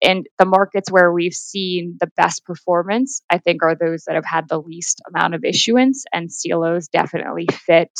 And 0.00 0.26
the 0.38 0.44
markets 0.44 0.92
where 0.92 1.10
we've 1.12 1.34
seen 1.34 1.96
the 1.98 2.10
best 2.16 2.44
performance, 2.44 3.22
I 3.30 3.38
think, 3.38 3.62
are 3.62 3.74
those 3.74 4.04
that 4.04 4.14
have 4.14 4.24
had 4.24 4.48
the 4.48 4.60
least 4.60 5.00
amount 5.08 5.34
of 5.34 5.44
issuance, 5.44 6.04
and 6.12 6.30
CLOs 6.30 6.88
definitely 6.88 7.46
fit 7.66 7.90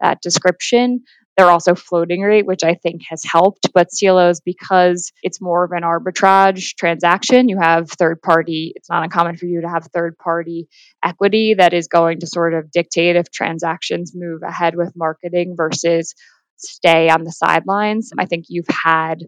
that 0.00 0.20
description. 0.20 1.04
They're 1.36 1.50
also 1.50 1.74
floating 1.74 2.22
rate, 2.22 2.46
which 2.46 2.64
I 2.64 2.74
think 2.74 3.02
has 3.10 3.22
helped. 3.22 3.68
But 3.74 3.88
CLOs, 3.90 4.40
because 4.40 5.12
it's 5.22 5.40
more 5.40 5.64
of 5.64 5.72
an 5.72 5.82
arbitrage 5.82 6.76
transaction, 6.76 7.50
you 7.50 7.58
have 7.60 7.90
third 7.90 8.22
party, 8.22 8.72
it's 8.74 8.88
not 8.88 9.02
uncommon 9.02 9.36
for 9.36 9.44
you 9.44 9.60
to 9.60 9.68
have 9.68 9.86
third 9.86 10.16
party 10.16 10.68
equity 11.04 11.54
that 11.54 11.74
is 11.74 11.88
going 11.88 12.20
to 12.20 12.26
sort 12.26 12.54
of 12.54 12.70
dictate 12.70 13.16
if 13.16 13.30
transactions 13.30 14.12
move 14.14 14.42
ahead 14.42 14.76
with 14.76 14.96
marketing 14.96 15.54
versus 15.56 16.14
stay 16.56 17.10
on 17.10 17.24
the 17.24 17.32
sidelines. 17.32 18.12
I 18.18 18.24
think 18.24 18.46
you've 18.48 18.68
had 18.68 19.18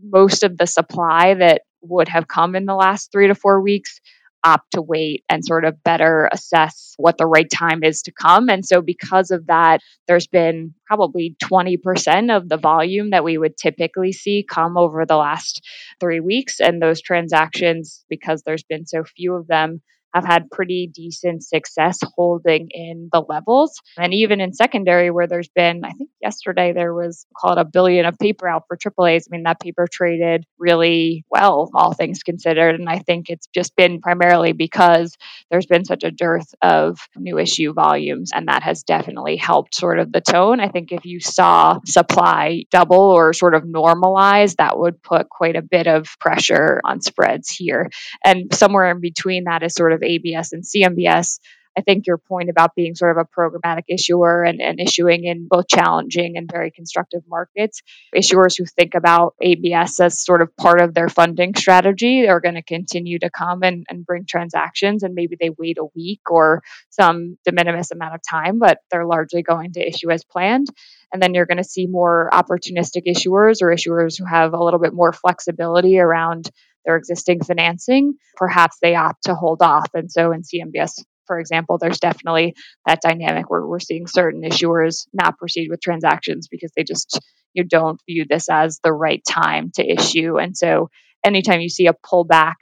most 0.00 0.44
of 0.44 0.56
the 0.56 0.66
supply 0.66 1.34
that 1.34 1.62
would 1.82 2.08
have 2.08 2.28
come 2.28 2.54
in 2.54 2.66
the 2.66 2.74
last 2.74 3.10
three 3.10 3.28
to 3.28 3.34
four 3.34 3.60
weeks 3.60 4.00
opt 4.46 4.72
to 4.72 4.82
wait 4.82 5.24
and 5.28 5.44
sort 5.44 5.64
of 5.64 5.82
better 5.82 6.28
assess 6.32 6.94
what 6.96 7.18
the 7.18 7.26
right 7.26 7.50
time 7.50 7.82
is 7.82 8.02
to 8.02 8.12
come. 8.12 8.48
And 8.48 8.64
so, 8.64 8.80
because 8.80 9.32
of 9.32 9.46
that, 9.48 9.80
there's 10.06 10.28
been 10.28 10.74
probably 10.86 11.36
20% 11.42 12.34
of 12.34 12.48
the 12.48 12.56
volume 12.56 13.10
that 13.10 13.24
we 13.24 13.36
would 13.36 13.56
typically 13.56 14.12
see 14.12 14.46
come 14.48 14.78
over 14.78 15.04
the 15.04 15.16
last 15.16 15.62
three 15.98 16.20
weeks. 16.20 16.60
And 16.60 16.80
those 16.80 17.02
transactions, 17.02 18.04
because 18.08 18.42
there's 18.42 18.62
been 18.62 18.86
so 18.86 19.02
few 19.04 19.34
of 19.34 19.48
them, 19.48 19.82
have 20.14 20.24
had 20.24 20.50
pretty 20.50 20.90
decent 20.92 21.44
success 21.44 21.98
holding 22.16 22.68
in 22.70 23.08
the 23.12 23.20
levels. 23.20 23.80
And 23.98 24.14
even 24.14 24.40
in 24.40 24.52
secondary, 24.52 25.10
where 25.10 25.26
there's 25.26 25.48
been, 25.48 25.84
I 25.84 25.92
think 25.92 26.10
yesterday 26.22 26.72
there 26.72 26.94
was 26.94 27.26
call 27.36 27.52
it 27.52 27.58
a 27.58 27.64
billion 27.64 28.06
of 28.06 28.18
paper 28.18 28.48
out 28.48 28.64
for 28.66 28.76
AAAs. 28.76 29.24
I 29.26 29.30
mean, 29.30 29.42
that 29.44 29.60
paper 29.60 29.86
traded 29.90 30.44
really 30.58 31.24
well, 31.30 31.70
all 31.74 31.92
things 31.92 32.22
considered. 32.22 32.76
And 32.76 32.88
I 32.88 33.00
think 33.00 33.28
it's 33.28 33.46
just 33.48 33.76
been 33.76 34.00
primarily 34.00 34.52
because 34.52 35.16
there's 35.50 35.66
been 35.66 35.84
such 35.84 36.04
a 36.04 36.10
dearth 36.10 36.54
of 36.62 36.98
new 37.16 37.38
issue 37.38 37.72
volumes. 37.72 38.30
And 38.34 38.48
that 38.48 38.62
has 38.62 38.82
definitely 38.84 39.36
helped 39.36 39.74
sort 39.74 39.98
of 39.98 40.12
the 40.12 40.20
tone. 40.20 40.60
I 40.60 40.68
think 40.68 40.92
if 40.92 41.04
you 41.04 41.20
saw 41.20 41.80
supply 41.84 42.64
double 42.70 42.96
or 42.96 43.32
sort 43.32 43.54
of 43.54 43.64
normalize, 43.64 44.56
that 44.56 44.78
would 44.78 45.02
put 45.02 45.28
quite 45.28 45.56
a 45.56 45.62
bit 45.62 45.86
of 45.86 46.06
pressure 46.20 46.80
on 46.84 47.00
spreads 47.00 47.50
here. 47.50 47.90
And 48.24 48.54
somewhere 48.54 48.90
in 48.90 49.00
between 49.00 49.44
that 49.44 49.62
is 49.62 49.74
sort 49.74 49.92
of 49.96 50.02
ABS 50.02 50.52
and 50.52 50.62
CMBS. 50.62 51.40
I 51.76 51.82
think 51.82 52.06
your 52.06 52.16
point 52.16 52.48
about 52.48 52.74
being 52.74 52.94
sort 52.94 53.16
of 53.16 53.18
a 53.18 53.38
programmatic 53.38 53.84
issuer 53.88 54.42
and, 54.44 54.62
and 54.62 54.80
issuing 54.80 55.24
in 55.24 55.46
both 55.46 55.68
challenging 55.68 56.38
and 56.38 56.50
very 56.50 56.70
constructive 56.70 57.22
markets, 57.28 57.82
issuers 58.14 58.56
who 58.56 58.64
think 58.64 58.94
about 58.94 59.34
ABS 59.42 60.00
as 60.00 60.18
sort 60.18 60.40
of 60.40 60.56
part 60.56 60.80
of 60.80 60.94
their 60.94 61.10
funding 61.10 61.54
strategy 61.54 62.28
are 62.28 62.40
going 62.40 62.54
to 62.54 62.62
continue 62.62 63.18
to 63.18 63.28
come 63.28 63.62
and, 63.62 63.84
and 63.90 64.06
bring 64.06 64.24
transactions 64.24 65.02
and 65.02 65.14
maybe 65.14 65.36
they 65.38 65.50
wait 65.50 65.76
a 65.76 65.84
week 65.94 66.30
or 66.30 66.62
some 66.88 67.36
de 67.44 67.52
minimis 67.52 67.90
amount 67.90 68.14
of 68.14 68.22
time, 68.22 68.58
but 68.58 68.78
they're 68.90 69.04
largely 69.04 69.42
going 69.42 69.72
to 69.72 69.86
issue 69.86 70.10
as 70.10 70.24
planned. 70.24 70.68
And 71.12 71.22
then 71.22 71.34
you're 71.34 71.46
going 71.46 71.58
to 71.58 71.64
see 71.64 71.86
more 71.86 72.30
opportunistic 72.32 73.06
issuers 73.06 73.60
or 73.60 73.68
issuers 73.68 74.18
who 74.18 74.24
have 74.24 74.54
a 74.54 74.64
little 74.64 74.80
bit 74.80 74.94
more 74.94 75.12
flexibility 75.12 75.98
around 75.98 76.50
their 76.86 76.96
existing 76.96 77.42
financing, 77.42 78.14
perhaps 78.36 78.78
they 78.80 78.94
opt 78.94 79.24
to 79.24 79.34
hold 79.34 79.62
off. 79.62 79.88
And 79.94 80.10
so 80.10 80.32
in 80.32 80.42
CMBS, 80.42 81.02
for 81.26 81.38
example, 81.38 81.78
there's 81.78 81.98
definitely 81.98 82.54
that 82.86 83.02
dynamic 83.02 83.50
where 83.50 83.66
we're 83.66 83.80
seeing 83.80 84.06
certain 84.06 84.42
issuers 84.42 85.06
not 85.12 85.38
proceed 85.38 85.68
with 85.68 85.80
transactions 85.80 86.48
because 86.48 86.70
they 86.76 86.84
just 86.84 87.20
you 87.52 87.64
don't 87.64 88.00
view 88.06 88.24
this 88.28 88.48
as 88.48 88.80
the 88.84 88.92
right 88.92 89.22
time 89.26 89.72
to 89.74 89.84
issue. 89.84 90.38
And 90.38 90.56
so 90.56 90.90
anytime 91.24 91.60
you 91.60 91.68
see 91.68 91.86
a 91.86 91.94
pullback 91.94 92.54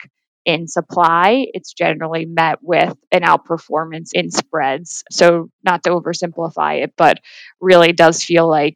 in 0.45 0.67
supply, 0.67 1.47
it's 1.53 1.73
generally 1.73 2.25
met 2.25 2.59
with 2.61 2.95
an 3.11 3.21
outperformance 3.21 4.09
in 4.13 4.31
spreads. 4.31 5.03
So, 5.11 5.49
not 5.63 5.83
to 5.83 5.89
oversimplify 5.89 6.83
it, 6.83 6.93
but 6.95 7.19
really 7.59 7.93
does 7.93 8.23
feel 8.23 8.47
like 8.47 8.75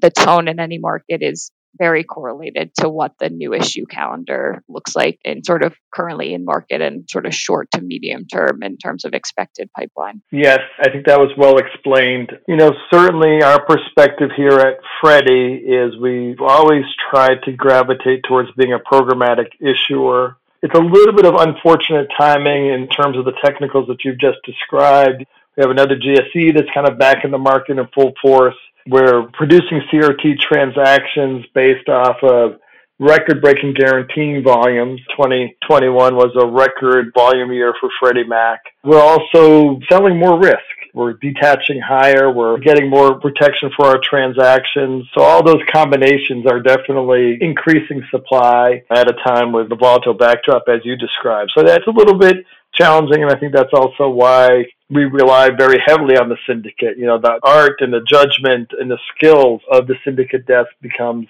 the 0.00 0.10
tone 0.10 0.46
in 0.46 0.60
any 0.60 0.78
market 0.78 1.22
is 1.22 1.50
very 1.78 2.04
correlated 2.04 2.74
to 2.76 2.88
what 2.88 3.12
the 3.18 3.28
new 3.28 3.54
issue 3.54 3.86
calendar 3.86 4.62
looks 4.68 4.94
like 4.94 5.18
and 5.24 5.44
sort 5.44 5.62
of 5.62 5.74
currently 5.92 6.34
in 6.34 6.44
market 6.44 6.80
and 6.80 7.08
sort 7.08 7.26
of 7.26 7.34
short 7.34 7.70
to 7.72 7.80
medium 7.80 8.26
term 8.26 8.62
in 8.62 8.76
terms 8.76 9.04
of 9.04 9.14
expected 9.14 9.70
pipeline. 9.76 10.22
Yes, 10.30 10.60
I 10.80 10.90
think 10.90 11.06
that 11.06 11.18
was 11.18 11.30
well 11.36 11.58
explained. 11.58 12.32
You 12.48 12.56
know, 12.56 12.72
certainly 12.92 13.42
our 13.42 13.64
perspective 13.64 14.30
here 14.36 14.58
at 14.58 14.78
Freddie 15.00 15.54
is 15.54 15.96
we've 16.00 16.40
always 16.40 16.84
tried 17.10 17.42
to 17.44 17.52
gravitate 17.52 18.22
towards 18.28 18.50
being 18.56 18.72
a 18.72 18.78
programmatic 18.78 19.48
issuer. 19.60 20.36
It's 20.62 20.74
a 20.74 20.82
little 20.82 21.14
bit 21.14 21.26
of 21.26 21.34
unfortunate 21.34 22.08
timing 22.18 22.68
in 22.68 22.88
terms 22.88 23.16
of 23.16 23.24
the 23.24 23.34
technicals 23.44 23.88
that 23.88 24.04
you've 24.04 24.18
just 24.18 24.38
described. 24.44 25.24
We 25.56 25.62
have 25.62 25.70
another 25.70 25.96
GSE 25.96 26.54
that's 26.54 26.68
kind 26.74 26.88
of 26.88 26.98
back 26.98 27.24
in 27.24 27.30
the 27.30 27.38
market 27.38 27.78
in 27.78 27.86
full 27.94 28.12
force 28.20 28.56
we're 28.88 29.28
producing 29.32 29.80
CRT 29.92 30.38
transactions 30.38 31.44
based 31.54 31.88
off 31.88 32.16
of 32.22 32.58
record 32.98 33.42
breaking 33.42 33.74
guaranteeing 33.74 34.42
volumes. 34.42 35.00
2021 35.10 36.14
was 36.14 36.34
a 36.40 36.46
record 36.46 37.12
volume 37.14 37.52
year 37.52 37.74
for 37.80 37.90
Freddie 38.00 38.24
Mac. 38.24 38.60
We're 38.84 39.02
also 39.02 39.78
selling 39.88 40.18
more 40.18 40.38
risk. 40.38 40.60
We're 40.94 41.12
detaching 41.12 41.78
higher. 41.78 42.32
We're 42.32 42.56
getting 42.58 42.88
more 42.88 43.20
protection 43.20 43.70
for 43.76 43.84
our 43.84 44.00
transactions. 44.02 45.06
So 45.14 45.22
all 45.22 45.42
those 45.42 45.60
combinations 45.70 46.46
are 46.46 46.58
definitely 46.58 47.36
increasing 47.42 48.02
supply 48.10 48.82
at 48.90 49.10
a 49.10 49.12
time 49.22 49.52
with 49.52 49.68
the 49.68 49.76
volatile 49.76 50.14
backdrop 50.14 50.62
as 50.68 50.80
you 50.84 50.96
described. 50.96 51.52
So 51.54 51.62
that's 51.62 51.86
a 51.86 51.90
little 51.90 52.18
bit 52.18 52.46
challenging, 52.76 53.22
and 53.22 53.32
I 53.32 53.38
think 53.38 53.52
that's 53.52 53.72
also 53.72 54.08
why 54.08 54.64
we 54.90 55.04
rely 55.04 55.50
very 55.50 55.78
heavily 55.84 56.16
on 56.16 56.28
the 56.28 56.36
syndicate. 56.46 56.96
You 56.96 57.06
know, 57.06 57.18
the 57.18 57.38
art 57.42 57.80
and 57.80 57.92
the 57.92 58.02
judgment 58.02 58.70
and 58.78 58.90
the 58.90 58.98
skills 59.14 59.60
of 59.70 59.86
the 59.86 59.96
syndicate 60.04 60.46
desk 60.46 60.70
becomes 60.80 61.26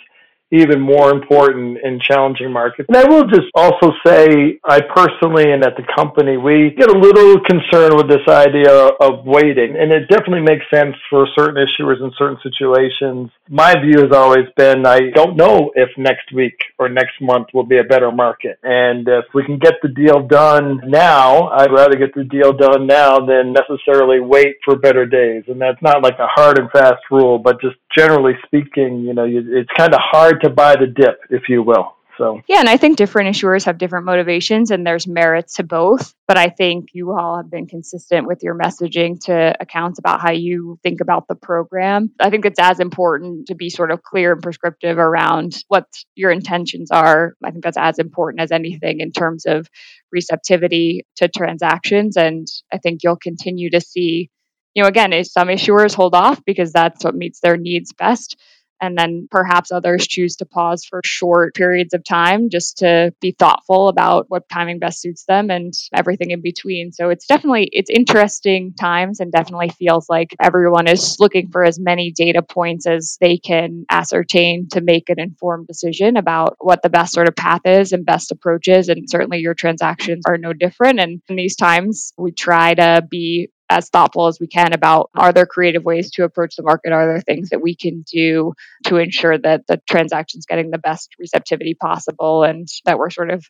even 0.52 0.80
more 0.80 1.10
important 1.10 1.78
in 1.82 1.98
challenging 2.00 2.52
markets. 2.52 2.88
And 2.88 2.96
I 2.96 3.04
will 3.04 3.26
just 3.26 3.48
also 3.54 3.92
say, 4.06 4.60
I 4.64 4.80
personally 4.80 5.50
and 5.50 5.64
at 5.64 5.76
the 5.76 5.82
company, 5.94 6.36
we 6.36 6.70
get 6.76 6.88
a 6.88 6.98
little 6.98 7.40
concerned 7.40 7.94
with 7.96 8.08
this 8.08 8.26
idea 8.28 8.70
of 8.70 9.26
waiting. 9.26 9.76
And 9.76 9.90
it 9.90 10.08
definitely 10.08 10.42
makes 10.42 10.64
sense 10.72 10.94
for 11.10 11.26
certain 11.36 11.56
issuers 11.56 12.00
in 12.00 12.12
certain 12.16 12.38
situations. 12.42 13.30
My 13.48 13.74
view 13.80 14.02
has 14.02 14.12
always 14.12 14.46
been 14.56 14.86
I 14.86 15.10
don't 15.14 15.36
know 15.36 15.72
if 15.74 15.88
next 15.96 16.32
week 16.32 16.58
or 16.78 16.88
next 16.88 17.20
month 17.20 17.48
will 17.52 17.66
be 17.66 17.78
a 17.78 17.84
better 17.84 18.12
market. 18.12 18.58
And 18.62 19.08
if 19.08 19.24
we 19.34 19.44
can 19.44 19.58
get 19.58 19.74
the 19.82 19.88
deal 19.88 20.26
done 20.26 20.80
now, 20.86 21.48
I'd 21.48 21.72
rather 21.72 21.96
get 21.96 22.14
the 22.14 22.24
deal 22.24 22.52
done 22.52 22.86
now 22.86 23.18
than 23.18 23.52
necessarily 23.52 24.20
wait 24.20 24.56
for 24.64 24.76
better 24.76 25.06
days. 25.06 25.44
And 25.48 25.60
that's 25.60 25.80
not 25.82 26.02
like 26.02 26.18
a 26.18 26.26
hard 26.28 26.58
and 26.58 26.70
fast 26.70 27.02
rule, 27.10 27.38
but 27.38 27.60
just 27.60 27.76
generally 27.96 28.34
speaking, 28.44 29.00
you 29.00 29.14
know, 29.14 29.26
it's 29.26 29.70
kind 29.76 29.94
of 29.94 30.00
hard 30.02 30.35
to 30.42 30.50
buy 30.50 30.76
the 30.76 30.86
dip, 30.86 31.20
if 31.30 31.48
you 31.48 31.62
will. 31.62 31.96
So 32.18 32.40
yeah, 32.48 32.60
and 32.60 32.68
I 32.68 32.76
think 32.76 32.96
different 32.96 33.34
issuers 33.34 33.64
have 33.64 33.78
different 33.78 34.06
motivations, 34.06 34.70
and 34.70 34.86
there's 34.86 35.06
merits 35.06 35.54
to 35.56 35.64
both. 35.64 36.14
But 36.26 36.38
I 36.38 36.48
think 36.48 36.88
you 36.92 37.12
all 37.12 37.36
have 37.36 37.50
been 37.50 37.66
consistent 37.66 38.26
with 38.26 38.42
your 38.42 38.56
messaging 38.56 39.20
to 39.26 39.54
accounts 39.60 39.98
about 39.98 40.20
how 40.20 40.30
you 40.30 40.78
think 40.82 41.00
about 41.00 41.28
the 41.28 41.34
program. 41.34 42.12
I 42.18 42.30
think 42.30 42.46
it's 42.46 42.58
as 42.58 42.80
important 42.80 43.48
to 43.48 43.54
be 43.54 43.70
sort 43.70 43.90
of 43.90 44.02
clear 44.02 44.32
and 44.32 44.42
prescriptive 44.42 44.98
around 44.98 45.62
what 45.68 45.86
your 46.14 46.30
intentions 46.30 46.90
are. 46.90 47.34
I 47.44 47.50
think 47.50 47.64
that's 47.64 47.76
as 47.76 47.98
important 47.98 48.40
as 48.40 48.50
anything 48.50 49.00
in 49.00 49.12
terms 49.12 49.44
of 49.46 49.68
receptivity 50.10 51.04
to 51.16 51.28
transactions, 51.28 52.16
and 52.16 52.46
I 52.72 52.78
think 52.78 53.00
you'll 53.02 53.16
continue 53.16 53.70
to 53.70 53.80
see. 53.80 54.30
You 54.74 54.82
know, 54.82 54.88
again, 54.88 55.12
some 55.24 55.48
issuers 55.48 55.94
hold 55.94 56.14
off 56.14 56.44
because 56.44 56.70
that's 56.70 57.02
what 57.02 57.14
meets 57.14 57.40
their 57.40 57.56
needs 57.56 57.94
best 57.94 58.36
and 58.80 58.96
then 58.96 59.28
perhaps 59.30 59.72
others 59.72 60.06
choose 60.06 60.36
to 60.36 60.46
pause 60.46 60.84
for 60.84 61.00
short 61.04 61.54
periods 61.54 61.94
of 61.94 62.04
time 62.04 62.50
just 62.50 62.78
to 62.78 63.12
be 63.20 63.32
thoughtful 63.32 63.88
about 63.88 64.26
what 64.28 64.48
timing 64.48 64.78
best 64.78 65.00
suits 65.00 65.24
them 65.24 65.50
and 65.50 65.72
everything 65.94 66.30
in 66.30 66.42
between. 66.42 66.92
So 66.92 67.10
it's 67.10 67.26
definitely 67.26 67.68
it's 67.72 67.90
interesting 67.90 68.74
times 68.74 69.20
and 69.20 69.32
definitely 69.32 69.70
feels 69.70 70.08
like 70.08 70.34
everyone 70.40 70.88
is 70.88 71.16
looking 71.18 71.50
for 71.50 71.64
as 71.64 71.78
many 71.78 72.12
data 72.12 72.42
points 72.42 72.86
as 72.86 73.16
they 73.20 73.38
can 73.38 73.84
ascertain 73.90 74.68
to 74.72 74.80
make 74.80 75.08
an 75.08 75.20
informed 75.20 75.66
decision 75.66 76.16
about 76.16 76.56
what 76.58 76.82
the 76.82 76.90
best 76.90 77.12
sort 77.12 77.28
of 77.28 77.36
path 77.36 77.62
is 77.64 77.92
and 77.92 78.04
best 78.04 78.32
approaches. 78.32 78.88
And 78.88 79.08
certainly 79.08 79.38
your 79.38 79.54
transactions 79.54 80.24
are 80.26 80.38
no 80.38 80.52
different. 80.52 81.00
And 81.00 81.22
in 81.28 81.36
these 81.36 81.56
times 81.56 82.12
we 82.16 82.32
try 82.32 82.74
to 82.74 83.06
be 83.08 83.50
as 83.68 83.88
thoughtful 83.88 84.26
as 84.26 84.38
we 84.38 84.46
can 84.46 84.72
about 84.72 85.10
are 85.14 85.32
there 85.32 85.46
creative 85.46 85.84
ways 85.84 86.10
to 86.12 86.24
approach 86.24 86.56
the 86.56 86.62
market? 86.62 86.92
Are 86.92 87.06
there 87.06 87.20
things 87.20 87.50
that 87.50 87.62
we 87.62 87.74
can 87.74 88.02
do 88.02 88.52
to 88.86 88.96
ensure 88.96 89.38
that 89.38 89.66
the 89.66 89.80
transaction's 89.88 90.46
getting 90.46 90.70
the 90.70 90.78
best 90.78 91.10
receptivity 91.18 91.74
possible 91.74 92.44
and 92.44 92.68
that 92.84 92.98
we're 92.98 93.10
sort 93.10 93.30
of 93.30 93.44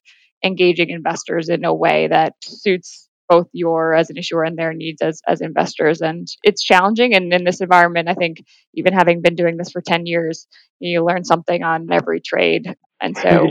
engaging 0.45 0.91
investors 0.91 1.49
in 1.49 1.65
a 1.65 1.75
way 1.75 2.09
that 2.09 2.35
suits 2.43 3.09
both 3.29 3.49
your 3.53 3.95
as 3.95 4.11
an 4.11 4.17
issuer 4.17 4.45
and 4.45 4.57
their 4.57 4.73
needs 4.73 5.03
as, 5.03 5.21
as 5.27 5.41
investors. 5.41 6.01
And 6.01 6.29
it's 6.43 6.63
challenging. 6.63 7.15
And 7.15 7.33
in 7.33 7.45
this 7.45 7.61
environment, 7.61 8.09
I 8.09 8.15
think 8.15 8.45
even 8.75 8.93
having 8.93 9.21
been 9.21 9.35
doing 9.35 9.57
this 9.57 9.71
for 9.71 9.81
10 9.81 10.07
years, 10.07 10.47
you 10.79 11.05
learn 11.05 11.25
something 11.25 11.63
on 11.63 11.89
every 11.91 12.21
trade. 12.21 12.75
And 13.01 13.17
so 13.17 13.47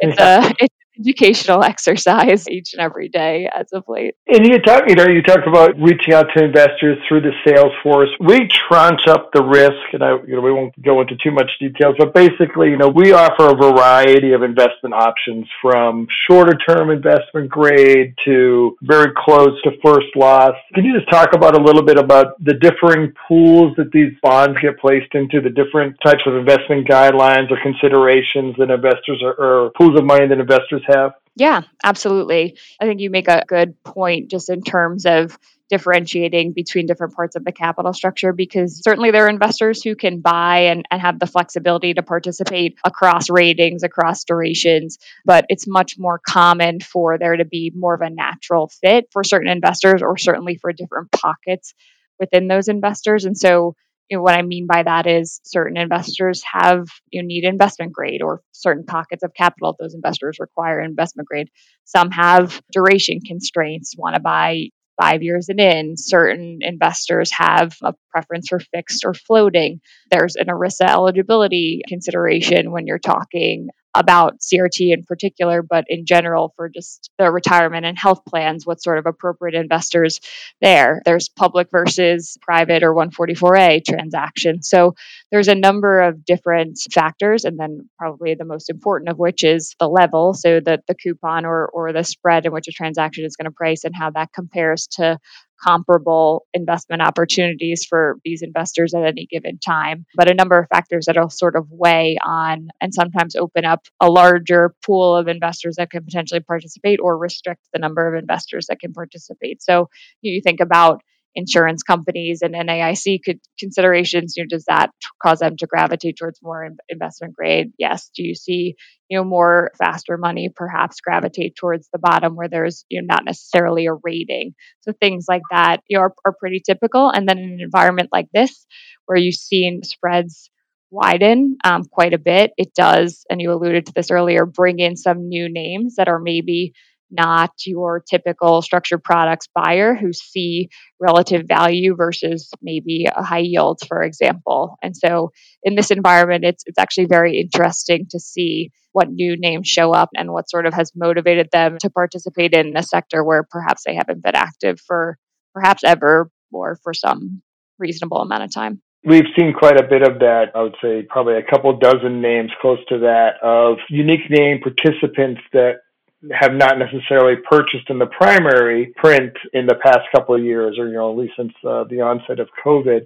it's 0.00 0.20
a 0.20 0.52
it's 0.58 0.74
educational 0.98 1.62
exercise 1.72 2.48
each 2.48 2.74
and 2.74 2.80
every 2.80 3.08
day 3.08 3.48
as 3.54 3.72
of 3.72 3.84
late. 3.88 4.14
And 4.28 4.46
you 4.46 4.58
talk, 4.60 4.84
you 4.88 4.94
know, 4.94 5.06
you 5.06 5.22
talked 5.22 5.46
about 5.46 5.78
reaching 5.78 6.14
out 6.14 6.26
to 6.36 6.44
investors 6.44 6.98
through 7.08 7.22
the 7.22 7.32
sales 7.46 7.72
force. 7.82 8.10
We 8.20 8.48
tranche 8.68 9.06
up 9.08 9.30
the 9.32 9.42
risk, 9.42 9.92
and 9.92 10.02
I, 10.02 10.16
you 10.26 10.36
know, 10.36 10.40
we 10.40 10.52
won't 10.52 10.80
go 10.82 11.00
into 11.00 11.16
too 11.16 11.30
much 11.30 11.50
details, 11.60 11.96
but 11.98 12.14
basically, 12.14 12.70
you 12.70 12.76
know, 12.76 12.88
we 12.88 13.12
offer 13.12 13.48
a 13.48 13.54
variety 13.54 14.32
of 14.32 14.42
investment 14.42 14.94
options 14.94 15.46
from 15.60 16.06
shorter 16.26 16.56
term 16.68 16.90
investment 16.90 17.48
grade 17.48 18.14
to 18.24 18.76
very 18.82 19.12
close 19.16 19.60
to 19.62 19.70
first 19.84 20.06
loss. 20.16 20.54
Can 20.74 20.84
you 20.84 20.94
just 20.98 21.10
talk 21.10 21.34
about 21.34 21.58
a 21.58 21.62
little 21.62 21.82
bit 21.82 21.98
about 21.98 22.42
the 22.44 22.54
differing 22.54 23.12
pools 23.28 23.74
that 23.76 23.92
these 23.92 24.12
bonds 24.22 24.58
get 24.60 24.78
placed 24.78 25.14
into, 25.14 25.40
the 25.40 25.50
different 25.50 25.96
types 26.04 26.22
of 26.26 26.34
investment 26.34 26.86
guidelines 26.86 27.50
or 27.50 27.58
considerations 27.62 28.54
that 28.58 28.70
investors 28.70 29.22
are, 29.22 29.34
or 29.34 29.70
pools 29.70 29.98
of 29.98 30.04
money 30.04 30.26
that 30.26 30.38
investors 30.38 30.81
have? 30.86 31.12
Yeah, 31.34 31.62
absolutely. 31.82 32.58
I 32.80 32.86
think 32.86 33.00
you 33.00 33.10
make 33.10 33.28
a 33.28 33.42
good 33.46 33.82
point 33.82 34.30
just 34.30 34.50
in 34.50 34.62
terms 34.62 35.06
of 35.06 35.38
differentiating 35.70 36.52
between 36.52 36.84
different 36.84 37.14
parts 37.14 37.34
of 37.34 37.46
the 37.46 37.52
capital 37.52 37.94
structure 37.94 38.34
because 38.34 38.82
certainly 38.84 39.10
there 39.10 39.24
are 39.24 39.30
investors 39.30 39.82
who 39.82 39.96
can 39.96 40.20
buy 40.20 40.64
and, 40.64 40.84
and 40.90 41.00
have 41.00 41.18
the 41.18 41.26
flexibility 41.26 41.94
to 41.94 42.02
participate 42.02 42.76
across 42.84 43.30
ratings, 43.30 43.82
across 43.82 44.24
durations, 44.24 44.98
but 45.24 45.46
it's 45.48 45.66
much 45.66 45.98
more 45.98 46.20
common 46.28 46.80
for 46.80 47.16
there 47.16 47.36
to 47.36 47.46
be 47.46 47.72
more 47.74 47.94
of 47.94 48.02
a 48.02 48.10
natural 48.10 48.68
fit 48.68 49.06
for 49.10 49.24
certain 49.24 49.48
investors 49.48 50.02
or 50.02 50.18
certainly 50.18 50.56
for 50.56 50.74
different 50.74 51.10
pockets 51.10 51.72
within 52.20 52.48
those 52.48 52.68
investors. 52.68 53.24
And 53.24 53.36
so 53.38 53.74
you 54.08 54.16
know, 54.16 54.22
what 54.22 54.34
I 54.34 54.42
mean 54.42 54.66
by 54.66 54.82
that 54.82 55.06
is 55.06 55.40
certain 55.44 55.76
investors 55.76 56.42
have 56.52 56.86
you 57.10 57.22
know, 57.22 57.26
need 57.26 57.44
investment 57.44 57.92
grade 57.92 58.22
or 58.22 58.42
certain 58.52 58.84
pockets 58.84 59.22
of 59.22 59.32
capital 59.34 59.74
those 59.78 59.94
investors 59.94 60.38
require 60.38 60.80
investment 60.80 61.28
grade. 61.28 61.48
Some 61.84 62.10
have 62.10 62.60
duration 62.70 63.20
constraints, 63.20 63.94
want 63.96 64.14
to 64.14 64.20
buy 64.20 64.68
five 65.00 65.22
years 65.22 65.48
and 65.48 65.60
in. 65.60 65.96
Certain 65.96 66.58
investors 66.60 67.32
have 67.32 67.74
a 67.82 67.94
preference 68.10 68.48
for 68.48 68.60
fixed 68.60 69.04
or 69.04 69.14
floating. 69.14 69.80
There's 70.10 70.36
an 70.36 70.46
ERISA 70.46 70.88
eligibility 70.88 71.82
consideration 71.88 72.70
when 72.70 72.86
you're 72.86 72.98
talking 72.98 73.68
about 73.94 74.40
CRT 74.40 74.92
in 74.92 75.04
particular, 75.04 75.62
but 75.62 75.84
in 75.88 76.06
general 76.06 76.52
for 76.56 76.68
just 76.68 77.10
the 77.18 77.30
retirement 77.30 77.84
and 77.84 77.98
health 77.98 78.24
plans, 78.24 78.66
what 78.66 78.82
sort 78.82 78.98
of 78.98 79.06
appropriate 79.06 79.54
investors 79.54 80.20
there. 80.60 81.02
There's 81.04 81.28
public 81.28 81.68
versus 81.70 82.38
private 82.40 82.82
or 82.82 82.94
144A 82.94 83.84
transactions. 83.84 84.68
So 84.68 84.94
there's 85.30 85.48
a 85.48 85.54
number 85.54 86.00
of 86.00 86.24
different 86.24 86.78
factors, 86.92 87.44
and 87.44 87.58
then 87.58 87.88
probably 87.98 88.34
the 88.34 88.44
most 88.44 88.70
important 88.70 89.10
of 89.10 89.18
which 89.18 89.44
is 89.44 89.74
the 89.78 89.88
level, 89.88 90.34
so 90.34 90.60
that 90.60 90.86
the 90.86 90.94
coupon 90.94 91.44
or, 91.44 91.66
or 91.66 91.92
the 91.92 92.04
spread 92.04 92.46
in 92.46 92.52
which 92.52 92.68
a 92.68 92.72
transaction 92.72 93.24
is 93.24 93.36
going 93.36 93.50
to 93.50 93.50
price 93.50 93.84
and 93.84 93.94
how 93.94 94.10
that 94.10 94.32
compares 94.32 94.86
to 94.86 95.18
comparable 95.62 96.46
investment 96.54 97.02
opportunities 97.02 97.84
for 97.84 98.16
these 98.24 98.42
investors 98.42 98.94
at 98.94 99.04
any 99.04 99.26
given 99.30 99.58
time, 99.58 100.04
but 100.14 100.30
a 100.30 100.34
number 100.34 100.58
of 100.58 100.68
factors 100.68 101.06
that'll 101.06 101.30
sort 101.30 101.56
of 101.56 101.66
weigh 101.70 102.16
on 102.24 102.68
and 102.80 102.92
sometimes 102.94 103.36
open 103.36 103.64
up 103.64 103.86
a 104.00 104.10
larger 104.10 104.74
pool 104.84 105.16
of 105.16 105.28
investors 105.28 105.76
that 105.76 105.90
can 105.90 106.04
potentially 106.04 106.40
participate 106.40 107.00
or 107.02 107.16
restrict 107.16 107.62
the 107.72 107.78
number 107.78 108.12
of 108.12 108.20
investors 108.20 108.66
that 108.68 108.80
can 108.80 108.92
participate. 108.92 109.62
So 109.62 109.88
you 110.20 110.40
think 110.42 110.60
about 110.60 111.02
insurance 111.34 111.82
companies 111.82 112.42
and 112.42 112.54
NAIC 112.54 113.20
could, 113.24 113.40
considerations, 113.58 114.36
you 114.36 114.44
know, 114.44 114.48
does 114.48 114.64
that 114.66 114.90
cause 115.22 115.40
them 115.40 115.56
to 115.58 115.66
gravitate 115.66 116.16
towards 116.18 116.40
more 116.42 116.68
investment 116.88 117.34
grade? 117.34 117.72
Yes. 117.78 118.10
Do 118.14 118.22
you 118.22 118.34
see, 118.34 118.76
you 119.08 119.18
know, 119.18 119.24
more 119.24 119.70
faster 119.78 120.16
money 120.16 120.50
perhaps 120.54 121.00
gravitate 121.00 121.56
towards 121.56 121.88
the 121.92 121.98
bottom 121.98 122.36
where 122.36 122.48
there's, 122.48 122.84
you 122.88 123.00
know, 123.00 123.06
not 123.06 123.24
necessarily 123.24 123.86
a 123.86 123.94
rating? 123.94 124.54
So 124.80 124.92
things 124.92 125.26
like 125.28 125.42
that, 125.50 125.78
you 125.88 125.96
know, 125.96 126.02
are, 126.02 126.14
are 126.24 126.34
pretty 126.38 126.60
typical. 126.64 127.08
And 127.10 127.28
then 127.28 127.38
in 127.38 127.52
an 127.52 127.60
environment 127.60 128.10
like 128.12 128.28
this, 128.32 128.66
where 129.06 129.18
you've 129.18 129.34
seen 129.34 129.82
spreads 129.82 130.50
widen 130.90 131.56
um, 131.64 131.84
quite 131.84 132.12
a 132.12 132.18
bit, 132.18 132.52
it 132.58 132.74
does, 132.74 133.24
and 133.30 133.40
you 133.40 133.52
alluded 133.52 133.86
to 133.86 133.92
this 133.94 134.10
earlier, 134.10 134.44
bring 134.44 134.78
in 134.78 134.96
some 134.96 135.28
new 135.28 135.48
names 135.50 135.96
that 135.96 136.08
are 136.08 136.18
maybe 136.18 136.74
not 137.12 137.50
your 137.66 138.00
typical 138.00 138.62
structured 138.62 139.04
products 139.04 139.48
buyer 139.54 139.94
who 139.94 140.12
see 140.12 140.68
relative 140.98 141.46
value 141.46 141.94
versus 141.94 142.50
maybe 142.62 143.06
a 143.14 143.22
high 143.22 143.38
yield, 143.44 143.80
for 143.86 144.02
example. 144.02 144.76
And 144.82 144.96
so 144.96 145.30
in 145.62 145.74
this 145.74 145.90
environment, 145.90 146.44
it's, 146.44 146.64
it's 146.66 146.78
actually 146.78 147.06
very 147.06 147.40
interesting 147.40 148.06
to 148.10 148.18
see 148.18 148.70
what 148.92 149.10
new 149.10 149.36
names 149.38 149.68
show 149.68 149.92
up 149.92 150.10
and 150.14 150.32
what 150.32 150.50
sort 150.50 150.66
of 150.66 150.74
has 150.74 150.92
motivated 150.94 151.48
them 151.52 151.78
to 151.80 151.90
participate 151.90 152.54
in 152.54 152.76
a 152.76 152.82
sector 152.82 153.24
where 153.24 153.42
perhaps 153.42 153.82
they 153.84 153.94
haven't 153.94 154.22
been 154.22 154.34
active 154.34 154.80
for 154.80 155.18
perhaps 155.54 155.82
ever 155.84 156.30
or 156.52 156.78
for 156.82 156.94
some 156.94 157.42
reasonable 157.78 158.18
amount 158.18 158.42
of 158.42 158.52
time. 158.52 158.80
We've 159.04 159.26
seen 159.36 159.52
quite 159.52 159.80
a 159.80 159.82
bit 159.82 160.02
of 160.02 160.20
that. 160.20 160.52
I 160.54 160.62
would 160.62 160.76
say 160.80 161.02
probably 161.08 161.34
a 161.34 161.42
couple 161.42 161.76
dozen 161.76 162.22
names 162.22 162.52
close 162.60 162.78
to 162.88 162.98
that 163.00 163.42
of 163.42 163.78
unique 163.88 164.30
name 164.30 164.60
participants 164.60 165.40
that 165.52 165.80
have 166.30 166.54
not 166.54 166.78
necessarily 166.78 167.36
purchased 167.48 167.90
in 167.90 167.98
the 167.98 168.06
primary 168.06 168.92
print 168.96 169.32
in 169.52 169.66
the 169.66 169.74
past 169.76 170.00
couple 170.14 170.34
of 170.34 170.42
years, 170.42 170.78
or 170.78 170.88
you 170.88 170.94
know, 170.94 171.10
at 171.10 171.18
least 171.18 171.34
since 171.36 171.52
uh, 171.66 171.84
the 171.84 172.00
onset 172.00 172.38
of 172.38 172.48
COVID. 172.64 173.04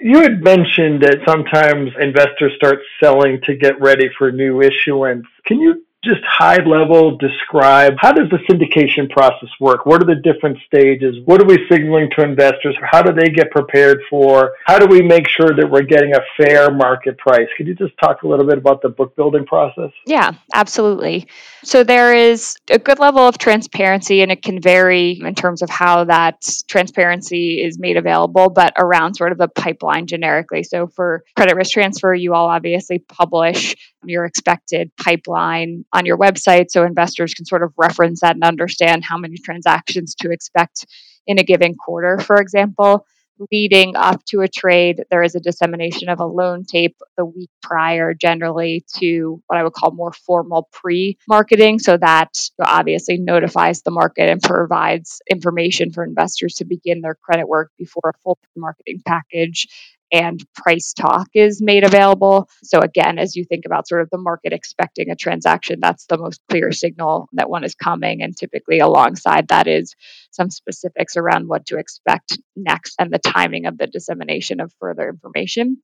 You 0.00 0.20
had 0.20 0.42
mentioned 0.42 1.02
that 1.02 1.18
sometimes 1.26 1.90
investors 2.00 2.52
start 2.56 2.78
selling 3.02 3.40
to 3.44 3.56
get 3.56 3.80
ready 3.80 4.08
for 4.16 4.30
new 4.30 4.62
issuance. 4.62 5.26
Can 5.44 5.60
you 5.60 5.84
just 6.04 6.20
high 6.24 6.62
level 6.64 7.16
describe 7.18 7.94
how 7.98 8.12
does 8.12 8.28
the 8.30 8.38
syndication 8.48 9.10
process 9.10 9.48
work? 9.60 9.84
What 9.84 10.00
are 10.00 10.06
the 10.06 10.20
different 10.20 10.58
stages? 10.64 11.16
What 11.24 11.42
are 11.42 11.46
we 11.46 11.58
signaling 11.70 12.08
to 12.16 12.24
investors? 12.24 12.76
How 12.88 13.02
do 13.02 13.12
they 13.12 13.30
get 13.30 13.50
prepared 13.50 13.98
for? 14.08 14.52
How 14.64 14.78
do 14.78 14.86
we 14.86 15.02
make 15.02 15.28
sure 15.28 15.50
that 15.56 15.68
we're 15.68 15.82
getting 15.82 16.14
a 16.14 16.20
fair 16.36 16.70
market 16.70 17.18
price? 17.18 17.48
Could 17.56 17.66
you 17.66 17.74
just 17.74 17.94
talk 17.98 18.22
a 18.22 18.28
little 18.28 18.46
bit 18.46 18.58
about 18.58 18.80
the 18.80 18.90
book 18.90 19.16
building 19.16 19.44
process? 19.44 19.90
Yeah, 20.06 20.32
absolutely. 20.54 21.26
So 21.64 21.82
there 21.82 22.14
is 22.14 22.56
a 22.70 22.78
good 22.78 23.00
level 23.00 23.26
of 23.26 23.36
transparency 23.36 24.22
and 24.22 24.30
it 24.30 24.42
can 24.42 24.60
vary 24.60 25.20
in 25.20 25.34
terms 25.34 25.62
of 25.62 25.70
how 25.70 26.04
that 26.04 26.46
transparency 26.68 27.60
is 27.60 27.76
made 27.76 27.96
available, 27.96 28.50
but 28.50 28.72
around 28.76 29.14
sort 29.14 29.32
of 29.32 29.38
the 29.38 29.48
pipeline 29.48 30.06
generically. 30.06 30.62
So 30.62 30.86
for 30.86 31.24
credit 31.34 31.56
risk 31.56 31.72
transfer, 31.72 32.14
you 32.14 32.34
all 32.34 32.48
obviously 32.48 33.00
publish 33.00 33.74
your 34.04 34.24
expected 34.24 34.90
pipeline 35.02 35.84
on 35.92 36.06
your 36.06 36.18
website 36.18 36.70
so 36.70 36.84
investors 36.84 37.34
can 37.34 37.44
sort 37.44 37.62
of 37.62 37.72
reference 37.76 38.20
that 38.20 38.34
and 38.34 38.44
understand 38.44 39.04
how 39.04 39.18
many 39.18 39.36
transactions 39.36 40.14
to 40.14 40.30
expect 40.30 40.86
in 41.26 41.38
a 41.38 41.44
given 41.44 41.74
quarter, 41.74 42.18
for 42.18 42.36
example. 42.36 43.06
Leading 43.52 43.94
up 43.94 44.24
to 44.24 44.40
a 44.40 44.48
trade, 44.48 45.04
there 45.12 45.22
is 45.22 45.36
a 45.36 45.40
dissemination 45.40 46.08
of 46.08 46.18
a 46.18 46.26
loan 46.26 46.64
tape 46.64 46.96
the 47.16 47.24
week 47.24 47.50
prior, 47.62 48.12
generally 48.12 48.84
to 48.96 49.40
what 49.46 49.56
I 49.56 49.62
would 49.62 49.74
call 49.74 49.92
more 49.92 50.12
formal 50.12 50.68
pre 50.72 51.18
marketing. 51.28 51.78
So 51.78 51.96
that 51.98 52.36
obviously 52.60 53.18
notifies 53.18 53.82
the 53.82 53.92
market 53.92 54.28
and 54.28 54.42
provides 54.42 55.22
information 55.30 55.92
for 55.92 56.02
investors 56.02 56.54
to 56.54 56.64
begin 56.64 57.00
their 57.00 57.14
credit 57.14 57.46
work 57.46 57.70
before 57.78 58.10
a 58.12 58.18
full 58.24 58.40
marketing 58.56 59.02
package 59.06 59.68
and 60.12 60.40
price 60.54 60.92
talk 60.92 61.28
is 61.34 61.60
made 61.62 61.84
available. 61.84 62.48
So, 62.62 62.80
again, 62.80 63.18
as 63.18 63.36
you 63.36 63.44
think 63.44 63.64
about 63.66 63.88
sort 63.88 64.02
of 64.02 64.10
the 64.10 64.18
market 64.18 64.52
expecting 64.52 65.10
a 65.10 65.16
transaction, 65.16 65.78
that's 65.80 66.06
the 66.06 66.18
most 66.18 66.40
clear 66.50 66.72
signal 66.72 67.28
that 67.32 67.50
one 67.50 67.64
is 67.64 67.74
coming. 67.74 68.22
And 68.22 68.36
typically, 68.36 68.80
alongside 68.80 69.48
that 69.48 69.66
is 69.66 69.94
some 70.30 70.50
specifics 70.50 71.16
around 71.16 71.48
what 71.48 71.66
to 71.66 71.78
expect 71.78 72.38
next 72.56 72.94
and 72.98 73.12
the 73.12 73.18
timing 73.18 73.66
of 73.66 73.78
the 73.78 73.86
dissemination 73.86 74.60
of 74.60 74.72
further 74.80 75.08
information 75.08 75.78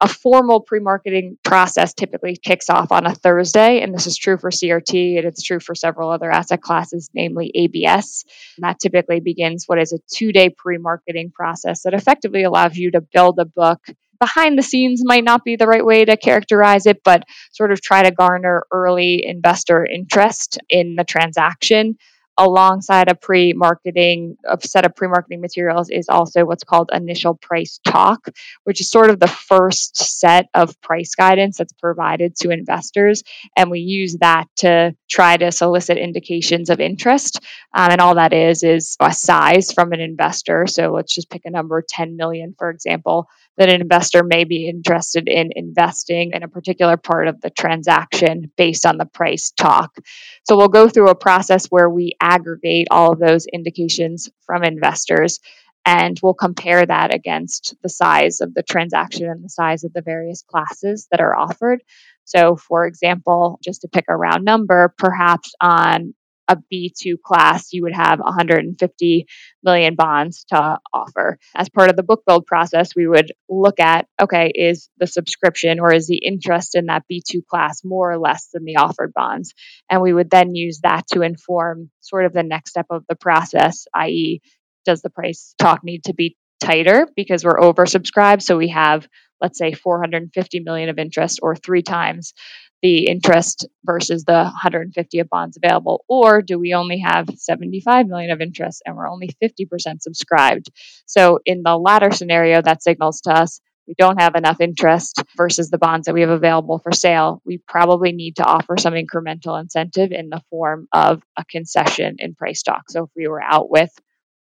a 0.00 0.08
formal 0.08 0.60
pre-marketing 0.60 1.38
process 1.44 1.94
typically 1.94 2.36
kicks 2.36 2.68
off 2.68 2.92
on 2.92 3.06
a 3.06 3.14
Thursday, 3.14 3.80
and 3.80 3.94
this 3.94 4.06
is 4.06 4.16
true 4.16 4.36
for 4.36 4.50
CRT 4.50 5.16
and 5.16 5.26
it's 5.26 5.42
true 5.42 5.60
for 5.60 5.74
several 5.74 6.10
other 6.10 6.30
asset 6.30 6.60
classes, 6.60 7.10
namely 7.14 7.50
ABS. 7.54 8.24
And 8.56 8.64
that 8.64 8.80
typically 8.80 9.20
begins 9.20 9.64
what 9.66 9.80
is 9.80 9.92
a 9.92 9.98
two-day 10.12 10.50
pre-marketing 10.50 11.32
process 11.34 11.82
that 11.82 11.94
effectively 11.94 12.42
allows 12.42 12.76
you 12.76 12.90
to 12.90 13.00
build 13.00 13.38
a 13.38 13.44
book. 13.44 13.80
Behind 14.18 14.58
the 14.58 14.62
scenes 14.62 15.02
might 15.04 15.24
not 15.24 15.44
be 15.44 15.56
the 15.56 15.66
right 15.66 15.84
way 15.84 16.04
to 16.04 16.16
characterize 16.16 16.86
it, 16.86 17.02
but 17.04 17.24
sort 17.52 17.72
of 17.72 17.80
try 17.80 18.02
to 18.02 18.10
garner 18.10 18.64
early 18.72 19.24
investor 19.24 19.84
interest 19.84 20.58
in 20.68 20.96
the 20.96 21.04
transaction 21.04 21.96
alongside 22.36 23.08
a 23.08 23.14
pre-marketing 23.14 24.36
a 24.48 24.58
set 24.60 24.84
of 24.84 24.94
pre-marketing 24.96 25.40
materials 25.40 25.90
is 25.90 26.08
also 26.08 26.44
what's 26.44 26.64
called 26.64 26.90
initial 26.92 27.34
price 27.34 27.80
talk 27.84 28.28
which 28.64 28.80
is 28.80 28.90
sort 28.90 29.10
of 29.10 29.20
the 29.20 29.28
first 29.28 29.96
set 29.96 30.48
of 30.54 30.80
price 30.80 31.14
guidance 31.14 31.58
that's 31.58 31.72
provided 31.72 32.36
to 32.36 32.50
investors. 32.50 33.22
And 33.56 33.70
we 33.70 33.80
use 33.80 34.16
that 34.20 34.46
to 34.56 34.96
try 35.08 35.36
to 35.36 35.52
solicit 35.52 35.98
indications 35.98 36.70
of 36.70 36.80
interest. 36.80 37.40
Um, 37.74 37.90
and 37.92 38.00
all 38.00 38.16
that 38.16 38.32
is 38.32 38.62
is 38.62 38.96
a 39.00 39.12
size 39.12 39.72
from 39.72 39.92
an 39.92 40.00
investor. 40.00 40.66
So 40.66 40.92
let's 40.92 41.14
just 41.14 41.30
pick 41.30 41.42
a 41.44 41.50
number 41.50 41.82
10 41.86 42.16
million 42.16 42.54
for 42.58 42.70
example 42.70 43.28
that 43.56 43.68
an 43.68 43.80
investor 43.80 44.22
may 44.24 44.44
be 44.44 44.68
interested 44.68 45.28
in 45.28 45.50
investing 45.54 46.32
in 46.32 46.42
a 46.42 46.48
particular 46.48 46.96
part 46.96 47.28
of 47.28 47.40
the 47.40 47.50
transaction 47.50 48.50
based 48.56 48.84
on 48.86 48.98
the 48.98 49.06
price 49.06 49.52
talk. 49.52 49.96
So 50.44 50.56
we'll 50.56 50.68
go 50.68 50.88
through 50.88 51.10
a 51.10 51.14
process 51.14 51.66
where 51.66 51.88
we 51.88 52.12
aggregate 52.20 52.88
all 52.90 53.12
of 53.12 53.18
those 53.18 53.46
indications 53.46 54.30
from 54.46 54.64
investors 54.64 55.40
and 55.86 56.18
we'll 56.22 56.34
compare 56.34 56.84
that 56.84 57.14
against 57.14 57.74
the 57.82 57.88
size 57.88 58.40
of 58.40 58.54
the 58.54 58.62
transaction 58.62 59.28
and 59.28 59.44
the 59.44 59.50
size 59.50 59.84
of 59.84 59.92
the 59.92 60.02
various 60.02 60.42
classes 60.42 61.06
that 61.10 61.20
are 61.20 61.36
offered. 61.36 61.82
So, 62.24 62.56
for 62.56 62.86
example, 62.86 63.58
just 63.62 63.82
to 63.82 63.88
pick 63.88 64.06
a 64.08 64.16
round 64.16 64.44
number, 64.44 64.94
perhaps 64.96 65.52
on 65.60 66.14
a 66.48 66.56
B2 66.56 67.20
class, 67.24 67.72
you 67.72 67.82
would 67.82 67.94
have 67.94 68.18
150 68.18 69.26
million 69.62 69.94
bonds 69.94 70.44
to 70.48 70.78
offer. 70.92 71.38
As 71.54 71.68
part 71.68 71.90
of 71.90 71.96
the 71.96 72.02
book 72.02 72.22
build 72.26 72.46
process, 72.46 72.90
we 72.94 73.06
would 73.06 73.32
look 73.48 73.80
at 73.80 74.06
okay, 74.20 74.50
is 74.54 74.88
the 74.98 75.06
subscription 75.06 75.80
or 75.80 75.92
is 75.92 76.06
the 76.06 76.18
interest 76.18 76.74
in 76.74 76.86
that 76.86 77.04
B2 77.10 77.46
class 77.46 77.82
more 77.84 78.12
or 78.12 78.18
less 78.18 78.48
than 78.52 78.64
the 78.64 78.76
offered 78.76 79.12
bonds? 79.14 79.54
And 79.90 80.02
we 80.02 80.12
would 80.12 80.30
then 80.30 80.54
use 80.54 80.80
that 80.82 81.06
to 81.12 81.22
inform 81.22 81.90
sort 82.00 82.26
of 82.26 82.32
the 82.32 82.42
next 82.42 82.70
step 82.70 82.86
of 82.90 83.04
the 83.08 83.16
process, 83.16 83.86
i.e., 83.94 84.40
does 84.84 85.00
the 85.00 85.10
price 85.10 85.54
talk 85.58 85.82
need 85.82 86.04
to 86.04 86.14
be 86.14 86.36
tighter 86.60 87.08
because 87.16 87.44
we're 87.44 87.58
oversubscribed? 87.58 88.42
So 88.42 88.56
we 88.56 88.68
have 88.68 89.08
let's 89.44 89.58
say 89.58 89.74
450 89.74 90.60
million 90.60 90.88
of 90.88 90.98
interest 90.98 91.40
or 91.42 91.54
three 91.54 91.82
times 91.82 92.32
the 92.80 93.06
interest 93.08 93.66
versus 93.84 94.24
the 94.24 94.32
150 94.32 95.18
of 95.18 95.28
bonds 95.28 95.58
available 95.58 96.02
or 96.08 96.40
do 96.40 96.58
we 96.58 96.72
only 96.72 97.00
have 97.00 97.28
75 97.36 98.06
million 98.06 98.30
of 98.30 98.40
interest 98.40 98.82
and 98.86 98.96
we're 98.96 99.08
only 99.08 99.28
50% 99.42 100.00
subscribed? 100.00 100.68
So 101.04 101.40
in 101.44 101.62
the 101.62 101.76
latter 101.76 102.10
scenario 102.10 102.62
that 102.62 102.82
signals 102.82 103.20
to 103.22 103.32
us 103.32 103.60
we 103.86 103.94
don't 103.98 104.18
have 104.18 104.34
enough 104.34 104.62
interest 104.62 105.22
versus 105.36 105.68
the 105.68 105.76
bonds 105.76 106.06
that 106.06 106.14
we 106.14 106.22
have 106.22 106.30
available 106.30 106.78
for 106.78 106.90
sale. 106.90 107.42
We 107.44 107.58
probably 107.58 108.12
need 108.12 108.36
to 108.36 108.44
offer 108.44 108.78
some 108.78 108.94
incremental 108.94 109.60
incentive 109.60 110.10
in 110.10 110.30
the 110.30 110.40
form 110.48 110.88
of 110.90 111.22
a 111.36 111.44
concession 111.44 112.16
in 112.18 112.34
price 112.34 112.62
talk 112.62 112.84
so 112.88 113.04
if 113.04 113.10
we 113.14 113.28
were 113.28 113.42
out 113.42 113.70
with 113.70 113.92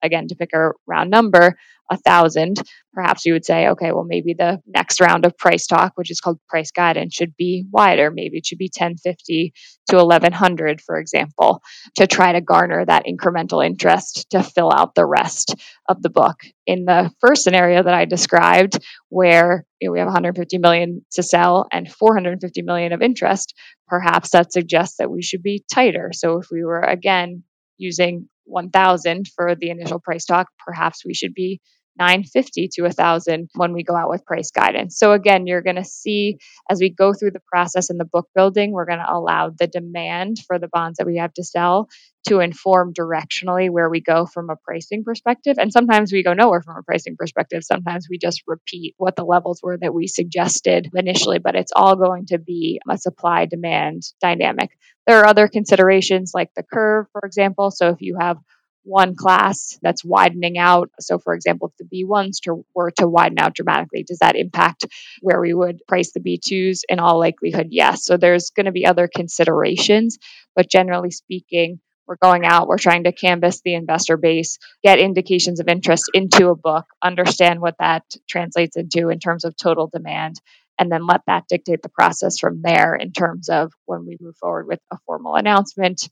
again 0.05 0.27
to 0.27 0.35
pick 0.35 0.51
a 0.53 0.71
round 0.87 1.09
number 1.09 1.55
a 1.91 1.97
thousand 1.97 2.57
perhaps 2.93 3.25
you 3.25 3.33
would 3.33 3.45
say 3.45 3.67
okay 3.67 3.91
well 3.91 4.05
maybe 4.05 4.33
the 4.33 4.59
next 4.65 4.99
round 4.99 5.25
of 5.25 5.37
price 5.37 5.67
talk 5.67 5.91
which 5.95 6.09
is 6.09 6.19
called 6.19 6.39
price 6.49 6.71
guidance 6.71 7.13
should 7.13 7.35
be 7.35 7.65
wider. 7.71 8.11
Maybe 8.11 8.37
it 8.37 8.45
should 8.45 8.57
be 8.57 8.71
1050 8.75 9.53
to 9.89 9.95
1100 9.97 10.81
for 10.81 10.97
example 10.97 11.61
to 11.95 12.07
try 12.07 12.31
to 12.31 12.41
garner 12.41 12.85
that 12.85 13.05
incremental 13.05 13.65
interest 13.65 14.29
to 14.31 14.41
fill 14.41 14.71
out 14.71 14.95
the 14.95 15.05
rest 15.05 15.55
of 15.87 16.01
the 16.01 16.09
book. 16.09 16.37
In 16.65 16.85
the 16.85 17.11
first 17.19 17.43
scenario 17.43 17.83
that 17.83 17.93
i 17.93 18.05
described 18.05 18.83
where 19.09 19.65
you 19.79 19.87
know, 19.87 19.91
we 19.91 19.99
have 19.99 20.07
150 20.07 20.57
million 20.57 21.05
to 21.11 21.23
sell 21.23 21.67
and 21.71 21.91
450 21.91 22.61
million 22.63 22.93
of 22.93 23.01
interest 23.01 23.53
perhaps 23.87 24.31
that 24.31 24.51
suggests 24.51 24.97
that 24.97 25.11
we 25.11 25.21
should 25.21 25.43
be 25.43 25.63
tighter. 25.71 26.11
So 26.13 26.39
if 26.39 26.47
we 26.51 26.63
were 26.63 26.81
again 26.81 27.43
using 27.77 28.29
1000 28.45 29.27
for 29.35 29.55
the 29.55 29.69
initial 29.69 29.99
price 29.99 30.25
talk 30.25 30.47
perhaps 30.65 31.05
we 31.05 31.13
should 31.13 31.33
be 31.33 31.59
950 31.97 32.69
to 32.73 32.81
1000 32.83 33.49
when 33.55 33.73
we 33.73 33.83
go 33.83 33.95
out 33.95 34.09
with 34.09 34.25
price 34.25 34.51
guidance. 34.51 34.97
So 34.97 35.11
again 35.13 35.47
you're 35.47 35.61
going 35.61 35.75
to 35.77 35.83
see 35.83 36.37
as 36.69 36.79
we 36.79 36.89
go 36.89 37.13
through 37.13 37.31
the 37.31 37.41
process 37.51 37.89
in 37.89 37.97
the 37.97 38.05
book 38.05 38.27
building 38.35 38.71
we're 38.71 38.85
going 38.85 38.99
to 38.99 39.11
allow 39.11 39.49
the 39.49 39.67
demand 39.67 40.37
for 40.45 40.59
the 40.59 40.67
bonds 40.67 40.97
that 40.97 41.07
we 41.07 41.17
have 41.17 41.33
to 41.33 41.43
sell 41.43 41.87
to 42.27 42.39
inform 42.39 42.91
directionally 42.91 43.69
where 43.69 43.89
we 43.89 44.01
go 44.01 44.25
from 44.25 44.49
a 44.49 44.55
pricing 44.55 45.03
perspective. 45.03 45.57
And 45.59 45.71
sometimes 45.71 46.11
we 46.11 46.23
go 46.23 46.33
nowhere 46.33 46.61
from 46.61 46.77
a 46.77 46.81
pricing 46.81 47.15
perspective. 47.15 47.63
Sometimes 47.63 48.07
we 48.09 48.17
just 48.17 48.41
repeat 48.47 48.95
what 48.97 49.15
the 49.15 49.23
levels 49.23 49.61
were 49.61 49.77
that 49.77 49.93
we 49.93 50.07
suggested 50.07 50.89
initially 50.95 51.39
but 51.39 51.55
it's 51.55 51.71
all 51.75 51.95
going 51.95 52.25
to 52.27 52.39
be 52.39 52.79
a 52.89 52.97
supply 52.97 53.45
demand 53.45 54.03
dynamic. 54.21 54.71
There 55.07 55.19
are 55.19 55.27
other 55.27 55.47
considerations 55.47 56.31
like 56.33 56.49
the 56.55 56.63
curve 56.63 57.05
for 57.11 57.21
example. 57.25 57.71
So 57.71 57.89
if 57.89 58.01
you 58.01 58.17
have 58.19 58.37
one 58.85 59.15
class 59.15 59.77
that's 59.81 60.05
widening 60.05 60.57
out. 60.57 60.89
So, 60.99 61.19
for 61.19 61.33
example, 61.33 61.73
if 61.79 61.89
the 61.89 62.03
B1s 62.03 62.41
to, 62.43 62.65
were 62.73 62.91
to 62.91 63.07
widen 63.07 63.39
out 63.39 63.55
dramatically, 63.55 64.03
does 64.03 64.19
that 64.19 64.35
impact 64.35 64.85
where 65.21 65.41
we 65.41 65.53
would 65.53 65.79
price 65.87 66.11
the 66.13 66.19
B2s? 66.19 66.81
In 66.87 66.99
all 66.99 67.19
likelihood, 67.19 67.67
yes. 67.71 68.05
So, 68.05 68.17
there's 68.17 68.51
going 68.51 68.67
to 68.67 68.71
be 68.71 68.85
other 68.85 69.09
considerations, 69.13 70.19
but 70.55 70.69
generally 70.69 71.11
speaking, 71.11 71.79
we're 72.07 72.17
going 72.21 72.45
out, 72.45 72.67
we're 72.67 72.77
trying 72.77 73.05
to 73.05 73.11
canvass 73.11 73.61
the 73.61 73.73
investor 73.73 74.15
base, 74.15 74.59
get 74.83 74.99
indications 74.99 75.59
of 75.59 75.67
interest 75.67 76.11
into 76.13 76.49
a 76.49 76.55
book, 76.55 76.85
understand 77.03 77.59
what 77.59 77.75
that 77.79 78.03
translates 78.29 78.77
into 78.77 79.09
in 79.09 79.19
terms 79.19 79.43
of 79.43 79.57
total 79.57 79.89
demand, 79.91 80.35
and 80.77 80.91
then 80.91 81.07
let 81.07 81.21
that 81.27 81.45
dictate 81.47 81.81
the 81.81 81.89
process 81.89 82.37
from 82.37 82.61
there 82.61 82.95
in 82.95 83.11
terms 83.11 83.49
of 83.49 83.71
when 83.85 84.05
we 84.05 84.17
move 84.19 84.35
forward 84.37 84.67
with 84.67 84.79
a 84.91 84.97
formal 85.05 85.35
announcement 85.35 86.07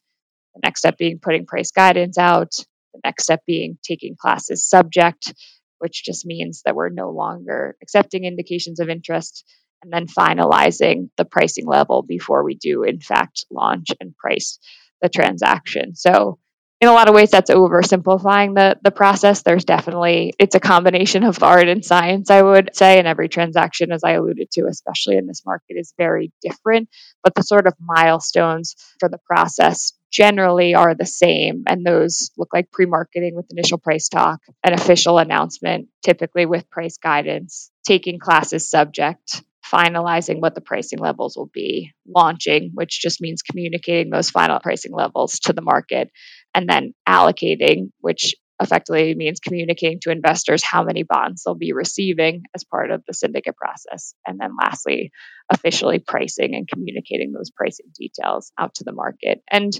the 0.54 0.62
next 0.64 0.80
step 0.80 0.98
being 0.98 1.20
putting 1.20 1.46
price 1.46 1.72
guidance 1.72 2.18
out. 2.18 2.52
The 2.94 3.02
next 3.04 3.24
step 3.24 3.42
being 3.46 3.78
taking 3.84 4.16
classes 4.20 4.68
subject, 4.68 5.34
which 5.80 6.04
just 6.04 6.26
means 6.26 6.62
that 6.66 6.76
we're 6.76 6.90
no 6.90 7.10
longer 7.10 7.76
accepting 7.82 8.26
indications 8.26 8.80
of 8.80 8.90
interest. 8.90 9.46
And 9.82 9.92
then 9.92 10.08
finalizing 10.08 11.10
the 11.18 11.26
pricing 11.26 11.66
level 11.68 12.04
before 12.04 12.44
we 12.44 12.56
do, 12.56 12.84
in 12.84 13.02
fact, 13.02 13.46
launch 13.52 13.88
and 14.00 14.16
price 14.16 14.58
the 15.02 15.10
transaction. 15.10 15.96
So 15.96 16.40
in 16.82 16.90
a 16.90 16.94
lot 16.94 17.08
of 17.08 17.16
ways 17.16 17.32
that's 17.32 17.50
oversimplifying 17.50 18.56
the 18.56 18.78
the 18.84 18.92
process. 18.92 19.42
There's 19.42 19.66
definitely 19.66 20.34
it's 20.38 20.56
a 20.56 20.60
combination 20.60 21.24
of 21.24 21.42
art 21.42 21.68
and 21.68 21.84
science 21.84 22.30
i 22.30 22.42
would 22.42 22.72
say 22.74 23.00
and 23.00 23.08
every 23.08 23.30
transaction 23.30 23.92
as 23.92 24.04
i 24.04 24.12
alluded 24.12 24.52
to 24.52 24.66
especially 24.70 25.18
in 25.18 25.28
this 25.28 25.44
market 25.46 25.76
is 25.76 25.94
very 25.98 26.32
different. 26.42 26.90
But 27.24 27.36
the 27.36 27.44
sort 27.44 27.68
of 27.68 27.74
milestones 27.80 28.76
for 29.00 29.10
the 29.10 29.20
process 29.20 29.94
generally 30.12 30.76
are 30.76 30.94
the 30.94 31.06
same 31.06 31.64
and 31.68 31.86
those 31.86 32.32
look 32.38 32.50
like 32.54 32.72
pre-marketing 32.72 33.34
with 33.36 33.48
initial 33.50 33.80
price 33.80 34.10
talk 34.10 34.40
an 34.64 34.74
official 34.74 35.18
announcement 35.18 35.88
typically 36.04 36.46
with 36.46 36.70
price 36.70 36.98
guidance 36.98 37.72
taking 37.86 38.20
classes 38.20 38.70
subject 38.70 39.42
finalizing 39.74 40.40
what 40.40 40.54
the 40.54 40.62
pricing 40.62 41.00
levels 41.00 41.36
will 41.36 41.50
be, 41.52 41.94
launching, 42.08 42.72
which 42.74 43.00
just 43.02 43.22
means 43.22 43.42
communicating 43.42 44.12
those 44.12 44.30
final 44.30 44.60
pricing 44.60 44.92
levels 44.94 45.40
to 45.40 45.54
the 45.54 45.62
market, 45.62 46.12
and 46.54 46.68
then 46.70 46.94
allocating, 47.08 47.90
which 48.00 48.36
effectively 48.62 49.14
means 49.16 49.40
communicating 49.40 50.00
to 50.02 50.12
investors 50.12 50.64
how 50.64 50.84
many 50.84 51.04
bonds 51.04 51.44
they'll 51.44 51.56
be 51.56 51.74
receiving 51.74 52.44
as 52.56 52.64
part 52.64 52.92
of 52.92 53.04
the 53.08 53.14
syndicate 53.14 53.56
process. 53.56 54.14
And 54.26 54.40
then 54.40 54.52
lastly, 54.62 55.12
officially 55.52 56.00
pricing 56.00 56.56
and 56.56 56.68
communicating 56.68 57.32
those 57.32 57.52
pricing 57.52 57.88
details 57.98 58.52
out 58.58 58.76
to 58.76 58.84
the 58.84 58.94
market. 58.94 59.42
And 59.52 59.74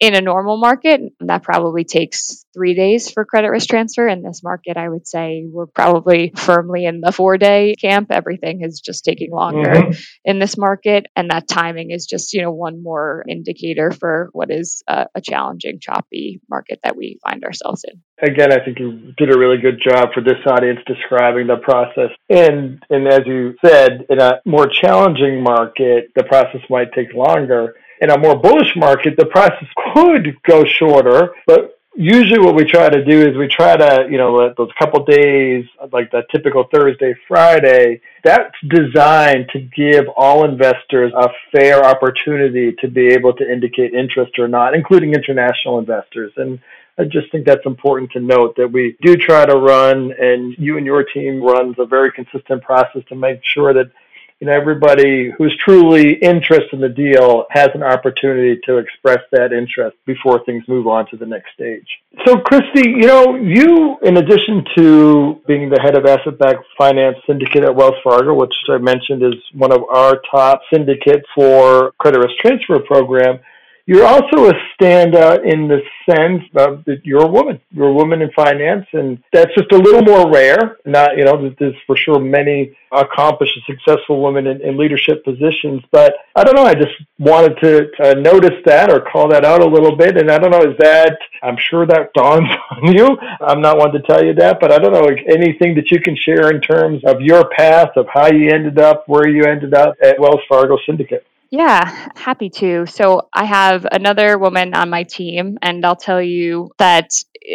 in 0.00 0.14
a 0.14 0.20
normal 0.20 0.58
market, 0.58 1.00
that 1.20 1.42
probably 1.42 1.84
takes 1.84 2.44
three 2.54 2.74
days 2.74 3.10
for 3.10 3.24
credit 3.24 3.48
risk 3.48 3.68
transfer. 3.68 4.06
In 4.06 4.22
this 4.22 4.42
market, 4.44 4.76
I 4.76 4.88
would 4.88 5.06
say 5.06 5.44
we're 5.48 5.66
probably 5.66 6.32
firmly 6.36 6.84
in 6.84 7.00
the 7.00 7.10
four 7.10 7.36
day 7.36 7.74
camp. 7.80 8.12
Everything 8.12 8.62
is 8.62 8.80
just 8.80 9.04
taking 9.04 9.32
longer 9.32 9.70
mm-hmm. 9.70 10.00
in 10.24 10.38
this 10.38 10.56
market. 10.56 11.06
And 11.16 11.30
that 11.30 11.48
timing 11.48 11.90
is 11.90 12.06
just, 12.06 12.32
you 12.32 12.42
know, 12.42 12.52
one 12.52 12.82
more 12.82 13.24
indicator 13.28 13.90
for 13.90 14.28
what 14.32 14.50
is 14.50 14.82
a, 14.86 15.06
a 15.16 15.20
challenging, 15.20 15.80
choppy 15.80 16.40
market 16.48 16.78
that 16.84 16.96
we 16.96 17.18
find 17.28 17.44
ourselves 17.44 17.84
in. 17.84 18.00
Again, 18.22 18.52
I 18.52 18.64
think 18.64 18.78
you 18.78 19.12
did 19.16 19.34
a 19.34 19.38
really 19.38 19.58
good 19.58 19.80
job 19.82 20.10
for 20.14 20.20
this 20.20 20.38
audience 20.46 20.78
describing 20.86 21.48
the 21.48 21.56
process. 21.56 22.10
And, 22.28 22.82
and 22.88 23.08
as 23.08 23.22
you 23.26 23.54
said, 23.64 24.06
in 24.08 24.20
a 24.20 24.40
more 24.44 24.68
challenging 24.68 25.42
market, 25.42 26.10
the 26.14 26.24
process 26.24 26.60
might 26.70 26.92
take 26.92 27.12
longer 27.14 27.74
in 28.00 28.10
a 28.10 28.18
more 28.18 28.36
bullish 28.36 28.74
market, 28.76 29.16
the 29.16 29.26
process 29.26 29.68
could 29.94 30.36
go 30.42 30.64
shorter, 30.64 31.34
but 31.46 31.78
usually 31.94 32.38
what 32.38 32.54
we 32.54 32.64
try 32.64 32.88
to 32.88 33.04
do 33.04 33.28
is 33.28 33.36
we 33.36 33.48
try 33.48 33.76
to, 33.76 34.06
you 34.08 34.18
know, 34.18 34.32
let 34.32 34.56
those 34.56 34.70
couple 34.78 35.04
days, 35.04 35.64
like 35.92 36.10
the 36.12 36.22
typical 36.30 36.64
Thursday, 36.72 37.12
Friday, 37.26 38.00
that's 38.22 38.54
designed 38.68 39.48
to 39.52 39.60
give 39.76 40.04
all 40.16 40.44
investors 40.44 41.12
a 41.16 41.28
fair 41.50 41.84
opportunity 41.84 42.72
to 42.80 42.88
be 42.88 43.08
able 43.08 43.32
to 43.32 43.52
indicate 43.52 43.94
interest 43.94 44.38
or 44.38 44.46
not, 44.46 44.74
including 44.74 45.12
international 45.12 45.78
investors. 45.80 46.32
And 46.36 46.60
I 47.00 47.04
just 47.04 47.30
think 47.32 47.46
that's 47.46 47.66
important 47.66 48.12
to 48.12 48.20
note 48.20 48.54
that 48.56 48.70
we 48.70 48.96
do 49.02 49.16
try 49.16 49.46
to 49.46 49.56
run, 49.56 50.12
and 50.20 50.54
you 50.56 50.76
and 50.76 50.86
your 50.86 51.02
team 51.02 51.42
runs 51.42 51.76
a 51.78 51.86
very 51.86 52.12
consistent 52.12 52.62
process 52.62 53.02
to 53.08 53.16
make 53.16 53.40
sure 53.42 53.72
that 53.72 53.90
you 54.40 54.46
know, 54.46 54.52
everybody 54.52 55.32
who's 55.36 55.56
truly 55.64 56.14
interested 56.14 56.72
in 56.72 56.80
the 56.80 56.88
deal 56.88 57.46
has 57.50 57.70
an 57.74 57.82
opportunity 57.82 58.60
to 58.64 58.78
express 58.78 59.18
that 59.32 59.52
interest 59.52 59.96
before 60.06 60.44
things 60.44 60.62
move 60.68 60.86
on 60.86 61.08
to 61.10 61.16
the 61.16 61.26
next 61.26 61.52
stage. 61.54 61.86
So, 62.24 62.38
Christy, 62.38 62.88
you 62.88 63.06
know, 63.06 63.34
you, 63.34 63.98
in 64.02 64.16
addition 64.16 64.64
to 64.76 65.40
being 65.48 65.68
the 65.70 65.80
head 65.80 65.96
of 65.96 66.06
asset 66.06 66.38
backed 66.38 66.64
finance 66.76 67.16
syndicate 67.26 67.64
at 67.64 67.74
Wells 67.74 67.96
Fargo, 68.04 68.34
which 68.34 68.54
I 68.68 68.78
mentioned 68.78 69.22
is 69.22 69.34
one 69.54 69.72
of 69.72 69.82
our 69.90 70.20
top 70.30 70.60
syndicates 70.72 71.26
for 71.34 71.92
credit 71.98 72.18
risk 72.18 72.36
transfer 72.38 72.78
program, 72.78 73.40
you're 73.88 74.06
also 74.06 74.50
a 74.50 74.52
standout 74.78 75.50
in 75.50 75.66
the 75.66 75.80
sense 76.04 76.42
of 76.56 76.84
that 76.84 77.00
you're 77.04 77.24
a 77.24 77.26
woman. 77.26 77.58
You're 77.70 77.88
a 77.88 77.92
woman 77.94 78.20
in 78.20 78.30
finance, 78.32 78.84
and 78.92 79.16
that's 79.32 79.50
just 79.56 79.72
a 79.72 79.78
little 79.78 80.02
more 80.02 80.30
rare. 80.30 80.76
Not, 80.84 81.16
you 81.16 81.24
know, 81.24 81.50
there's 81.58 81.74
for 81.86 81.96
sure 81.96 82.20
many 82.20 82.76
accomplished 82.92 83.56
and 83.56 83.64
successful 83.64 84.22
women 84.22 84.46
in, 84.46 84.60
in 84.60 84.76
leadership 84.76 85.24
positions, 85.24 85.82
but 85.90 86.16
I 86.36 86.44
don't 86.44 86.54
know. 86.54 86.64
I 86.64 86.74
just 86.74 86.92
wanted 87.18 87.56
to 87.62 87.88
uh, 88.04 88.14
notice 88.20 88.62
that 88.66 88.90
or 88.90 89.00
call 89.00 89.26
that 89.30 89.46
out 89.46 89.62
a 89.62 89.66
little 89.66 89.96
bit. 89.96 90.18
And 90.18 90.30
I 90.30 90.38
don't 90.38 90.50
know, 90.50 90.70
is 90.70 90.76
that, 90.80 91.16
I'm 91.42 91.56
sure 91.56 91.86
that 91.86 92.12
dawns 92.14 92.48
on 92.70 92.92
you. 92.92 93.16
I'm 93.40 93.62
not 93.62 93.78
one 93.78 93.92
to 93.92 94.02
tell 94.02 94.22
you 94.22 94.34
that, 94.34 94.60
but 94.60 94.70
I 94.70 94.78
don't 94.78 94.92
know, 94.92 95.08
anything 95.26 95.74
that 95.76 95.90
you 95.90 95.98
can 96.02 96.14
share 96.14 96.50
in 96.50 96.60
terms 96.60 97.02
of 97.06 97.22
your 97.22 97.48
path, 97.56 97.96
of 97.96 98.06
how 98.12 98.30
you 98.30 98.50
ended 98.50 98.78
up 98.78 99.08
where 99.08 99.28
you 99.28 99.44
ended 99.44 99.72
up 99.72 99.94
at 100.02 100.20
Wells 100.20 100.42
Fargo 100.46 100.76
Syndicate. 100.84 101.26
Yeah, 101.50 102.10
happy 102.14 102.50
to. 102.50 102.86
So 102.86 103.28
I 103.32 103.46
have 103.46 103.86
another 103.90 104.36
woman 104.38 104.74
on 104.74 104.90
my 104.90 105.04
team, 105.04 105.56
and 105.62 105.84
I'll 105.84 105.96
tell 105.96 106.20
you 106.20 106.70
that 106.78 107.10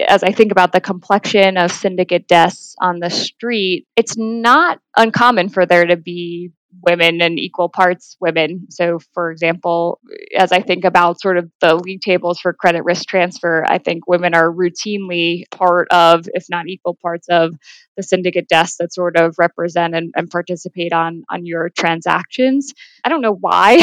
as 0.08 0.23
I 0.23 0.32
think 0.32 0.51
about 0.51 0.71
the 0.71 0.82
complexion 0.82 1.58
of 1.58 1.71
syndicate 1.71 2.27
desks 2.27 2.75
on 2.82 2.99
the 2.99 3.12
street, 3.12 3.86
it's 3.95 4.17
not 4.17 4.79
uncommon 4.97 5.49
for 5.49 5.67
there 5.67 5.86
to 5.86 5.95
be 5.95 6.51
women 6.81 7.21
and 7.21 7.39
equal 7.39 7.69
parts 7.69 8.17
women. 8.19 8.67
So, 8.69 8.99
for 9.13 9.31
example, 9.31 9.99
as 10.38 10.51
I 10.51 10.62
think 10.62 10.86
about 10.86 11.21
sort 11.21 11.38
of 11.38 11.49
the 11.62 11.75
league 11.75 12.01
tables 12.01 12.39
for 12.39 12.53
credit 12.53 12.83
risk 12.83 13.07
transfer, 13.07 13.65
I 13.67 13.77
think 13.77 14.07
women 14.07 14.33
are 14.33 14.51
routinely 14.51 15.43
part 15.51 15.88
of, 15.91 16.27
if 16.33 16.45
not 16.49 16.67
equal 16.67 16.97
parts 17.01 17.27
of, 17.29 17.55
the 17.95 18.03
syndicate 18.03 18.47
desks 18.47 18.77
that 18.77 18.93
sort 18.93 19.17
of 19.17 19.36
represent 19.38 19.95
and, 19.95 20.12
and 20.15 20.29
participate 20.29 20.93
on 20.93 21.23
on 21.29 21.45
your 21.45 21.69
transactions. 21.69 22.73
I 23.03 23.09
don't 23.09 23.21
know 23.21 23.36
why 23.36 23.79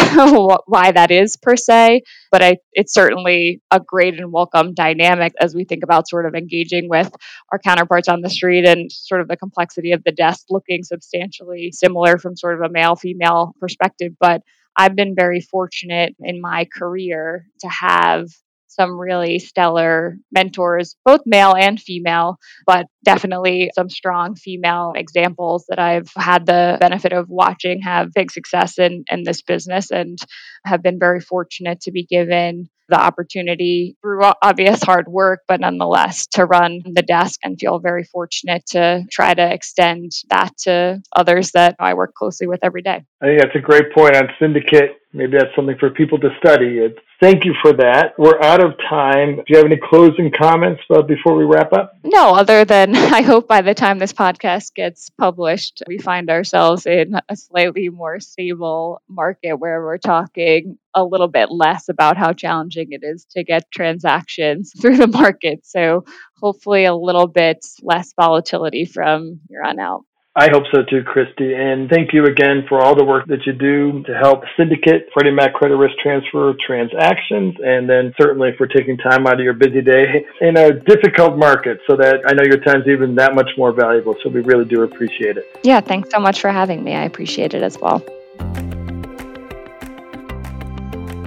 why 0.67 0.93
that 0.93 1.11
is 1.11 1.37
per 1.37 1.57
se, 1.57 2.03
but 2.31 2.43
I, 2.43 2.57
it's 2.73 2.93
certainly 2.93 3.63
a 3.71 3.81
great 3.81 4.19
and 4.19 4.33
welcome 4.33 4.75
dynamic 4.75 5.33
as 5.41 5.55
we 5.55 5.65
think 5.65 5.85
about 5.85 6.09
sort 6.09 6.27
of 6.27 6.35
engaging 6.35 6.89
with 6.89 7.11
our 7.53 7.59
counterparts 7.59 8.09
on 8.09 8.21
the 8.21 8.31
street 8.31 8.67
and 8.67 8.91
sort 8.91 9.21
of 9.21 9.29
the 9.29 9.37
complexity 9.37 9.93
of 9.93 10.03
the 10.05 10.13
desk 10.13 10.47
looking 10.51 10.83
substantially 10.83 11.71
similar 11.73 12.19
from 12.19 12.37
sort 12.37 12.55
of 12.55 12.63
a 12.63 12.73
male 12.81 12.97
female 12.97 13.53
perspective. 13.61 14.13
But 14.21 14.43
I've 14.77 14.97
been 14.97 15.15
very 15.15 15.41
fortunate 15.41 16.15
in 16.21 16.41
my 16.41 16.67
career 16.73 17.47
to 17.61 17.69
have 17.69 18.29
some 18.71 18.99
really 18.99 19.39
stellar 19.39 20.17
mentors, 20.31 20.97
both 21.05 21.21
male 21.27 21.55
and 21.55 21.81
female, 21.81 22.39
but 22.67 22.87
definitely 23.05 23.71
some 23.75 23.91
strong 23.91 24.37
female 24.37 24.93
examples 24.95 25.65
that 25.69 25.79
I've 25.79 26.11
had 26.17 26.47
the 26.47 26.77
benefit 26.81 27.13
of 27.13 27.29
watching 27.29 27.83
have 27.83 28.15
big 28.15 28.31
success 28.31 28.79
in, 28.79 29.05
in 29.11 29.25
this 29.25 29.43
business 29.43 29.91
and 29.91 30.19
have 30.65 30.83
been 30.83 30.99
very 30.99 31.21
fortunate 31.21 31.81
to 31.83 31.93
be 31.93 32.05
given 32.05 32.69
the 32.89 33.01
opportunity 33.01 33.97
through 34.03 34.23
obvious 34.43 34.83
hard 34.83 35.07
work, 35.09 35.41
but 35.49 35.61
nonetheless 35.61 36.27
to 36.27 36.45
run 36.45 36.81
the 36.85 37.03
desk 37.03 37.41
and 37.43 37.59
feel 37.59 37.79
very 37.79 38.05
fortunate 38.05 38.67
to 38.67 39.05
try 39.11 39.33
to 39.33 39.53
extend 39.53 40.11
that 40.29 40.57
to 40.59 41.01
others 41.15 41.53
that 41.53 41.77
I 41.79 41.95
work 41.95 42.15
closely 42.15 42.47
with 42.47 42.61
every 42.63 42.83
day. 42.83 43.05
I 43.23 43.27
think 43.27 43.41
that's 43.41 43.55
a 43.55 43.61
great 43.61 43.95
point 43.95 44.17
on 44.17 44.29
syndicate. 44.39 45.00
Maybe 45.13 45.37
that's 45.39 45.55
something 45.57 45.77
for 45.79 45.91
people 45.91 46.19
to 46.19 46.29
study. 46.39 46.79
Thank 47.21 47.45
you 47.45 47.53
for 47.61 47.73
that. 47.75 48.15
We're 48.17 48.41
out 48.41 48.65
of 48.65 48.73
time. 48.89 49.37
Do 49.37 49.43
you 49.49 49.57
have 49.57 49.67
any 49.67 49.77
closing 49.77 50.31
comments 50.31 50.81
uh, 50.89 51.03
before 51.03 51.35
we 51.35 51.45
wrap 51.45 51.73
up? 51.73 51.95
No, 52.05 52.35
other 52.35 52.65
than 52.65 52.95
I 52.97 53.23
hope 53.23 53.49
by 53.49 53.61
the 53.61 53.75
time 53.75 53.99
this 53.99 54.13
podcast 54.13 54.75
gets 54.75 55.11
published, 55.11 55.83
we 55.89 55.99
find 55.99 56.31
ourselves 56.31 56.87
in 56.87 57.21
a 57.29 57.37
slightly 57.37 57.89
more 57.89 58.21
stable 58.21 59.03
market 59.09 59.55
where 59.57 59.83
we're 59.83 59.99
talking 59.99 60.79
a 60.95 61.05
little 61.05 61.29
bit 61.29 61.51
less 61.51 61.89
about 61.89 62.17
how 62.17 62.33
challenging 62.33 62.93
it 62.93 63.03
is 63.03 63.27
to 63.33 63.43
get 63.43 63.71
transactions 63.71 64.73
through 64.81 64.97
the 64.97 65.09
market. 65.09 65.67
So 65.67 66.05
hopefully 66.41 66.85
a 66.85 66.95
little 66.95 67.27
bit 67.27 67.67
less 67.83 68.13
volatility 68.15 68.85
from 68.85 69.41
here 69.49 69.63
on 69.63 69.81
out. 69.81 70.05
I 70.37 70.49
hope 70.49 70.63
so 70.73 70.83
too, 70.89 71.03
Christy. 71.03 71.55
And 71.55 71.91
thank 71.91 72.13
you 72.13 72.27
again 72.27 72.65
for 72.69 72.81
all 72.81 72.95
the 72.95 73.05
work 73.05 73.27
that 73.27 73.45
you 73.47 73.53
do 73.53 74.03
to 74.05 74.15
help 74.17 74.45
syndicate 74.57 75.09
Freddie 75.13 75.33
Mac 75.33 75.55
credit 75.55 75.75
risk 75.75 75.99
transfer 75.99 76.55
transactions. 76.65 77.57
And 77.65 77.91
then 77.91 78.15
certainly 78.19 78.51
for 78.57 78.69
taking 78.69 78.97
time 78.97 79.27
out 79.27 79.35
of 79.35 79.41
your 79.41 79.55
busy 79.55 79.83
day 79.83 80.25
in 80.41 80.57
a 80.57 80.73
difficult 80.73 81.37
market 81.37 81.81
so 81.89 81.97
that 81.97 82.21
I 82.29 82.35
know 82.35 82.45
your 82.45 82.61
time's 82.61 82.87
even 82.87 83.17
that 83.17 83.35
much 83.35 83.51
more 83.59 83.73
valuable. 83.73 84.15
So 84.23 84.31
we 84.31 84.41
really 84.43 84.65
do 84.65 84.83
appreciate 84.83 85.37
it. 85.37 85.45
Yeah, 85.65 85.81
thanks 85.81 86.11
so 86.11 86.21
much 86.21 86.41
for 86.41 86.51
having 86.51 86.85
me. 86.85 86.95
I 86.95 87.03
appreciate 87.03 87.53
it 87.53 87.65
as 87.65 87.77
well. 87.79 87.99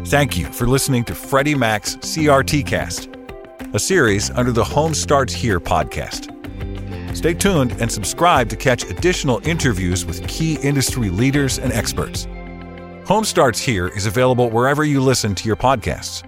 Thank 0.07 0.37
you 0.37 0.45
for 0.45 0.65
listening 0.65 1.03
to 1.05 1.15
Freddie 1.15 1.55
Mac's 1.55 1.97
CRT 1.97 2.67
Cast, 2.67 3.09
a 3.73 3.79
series 3.79 4.29
under 4.31 4.53
the 4.53 4.63
Home 4.63 4.93
Starts 4.93 5.33
Here 5.33 5.59
podcast. 5.59 6.32
Stay 7.13 7.33
tuned 7.33 7.75
and 7.79 7.91
subscribe 7.91 8.49
to 8.49 8.55
catch 8.55 8.83
additional 8.89 9.39
interviews 9.47 10.05
with 10.05 10.27
key 10.27 10.57
industry 10.63 11.09
leaders 11.09 11.59
and 11.59 11.71
experts. 11.71 12.27
Home 13.05 13.23
Starts 13.23 13.59
Here 13.59 13.87
is 13.87 14.05
available 14.05 14.49
wherever 14.49 14.83
you 14.83 15.01
listen 15.01 15.35
to 15.35 15.47
your 15.47 15.55
podcasts. 15.55 16.23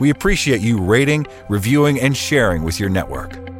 We 0.00 0.10
appreciate 0.10 0.60
you 0.60 0.80
rating, 0.80 1.26
reviewing, 1.48 2.00
and 2.00 2.16
sharing 2.16 2.62
with 2.62 2.80
your 2.80 2.88
network. 2.88 3.53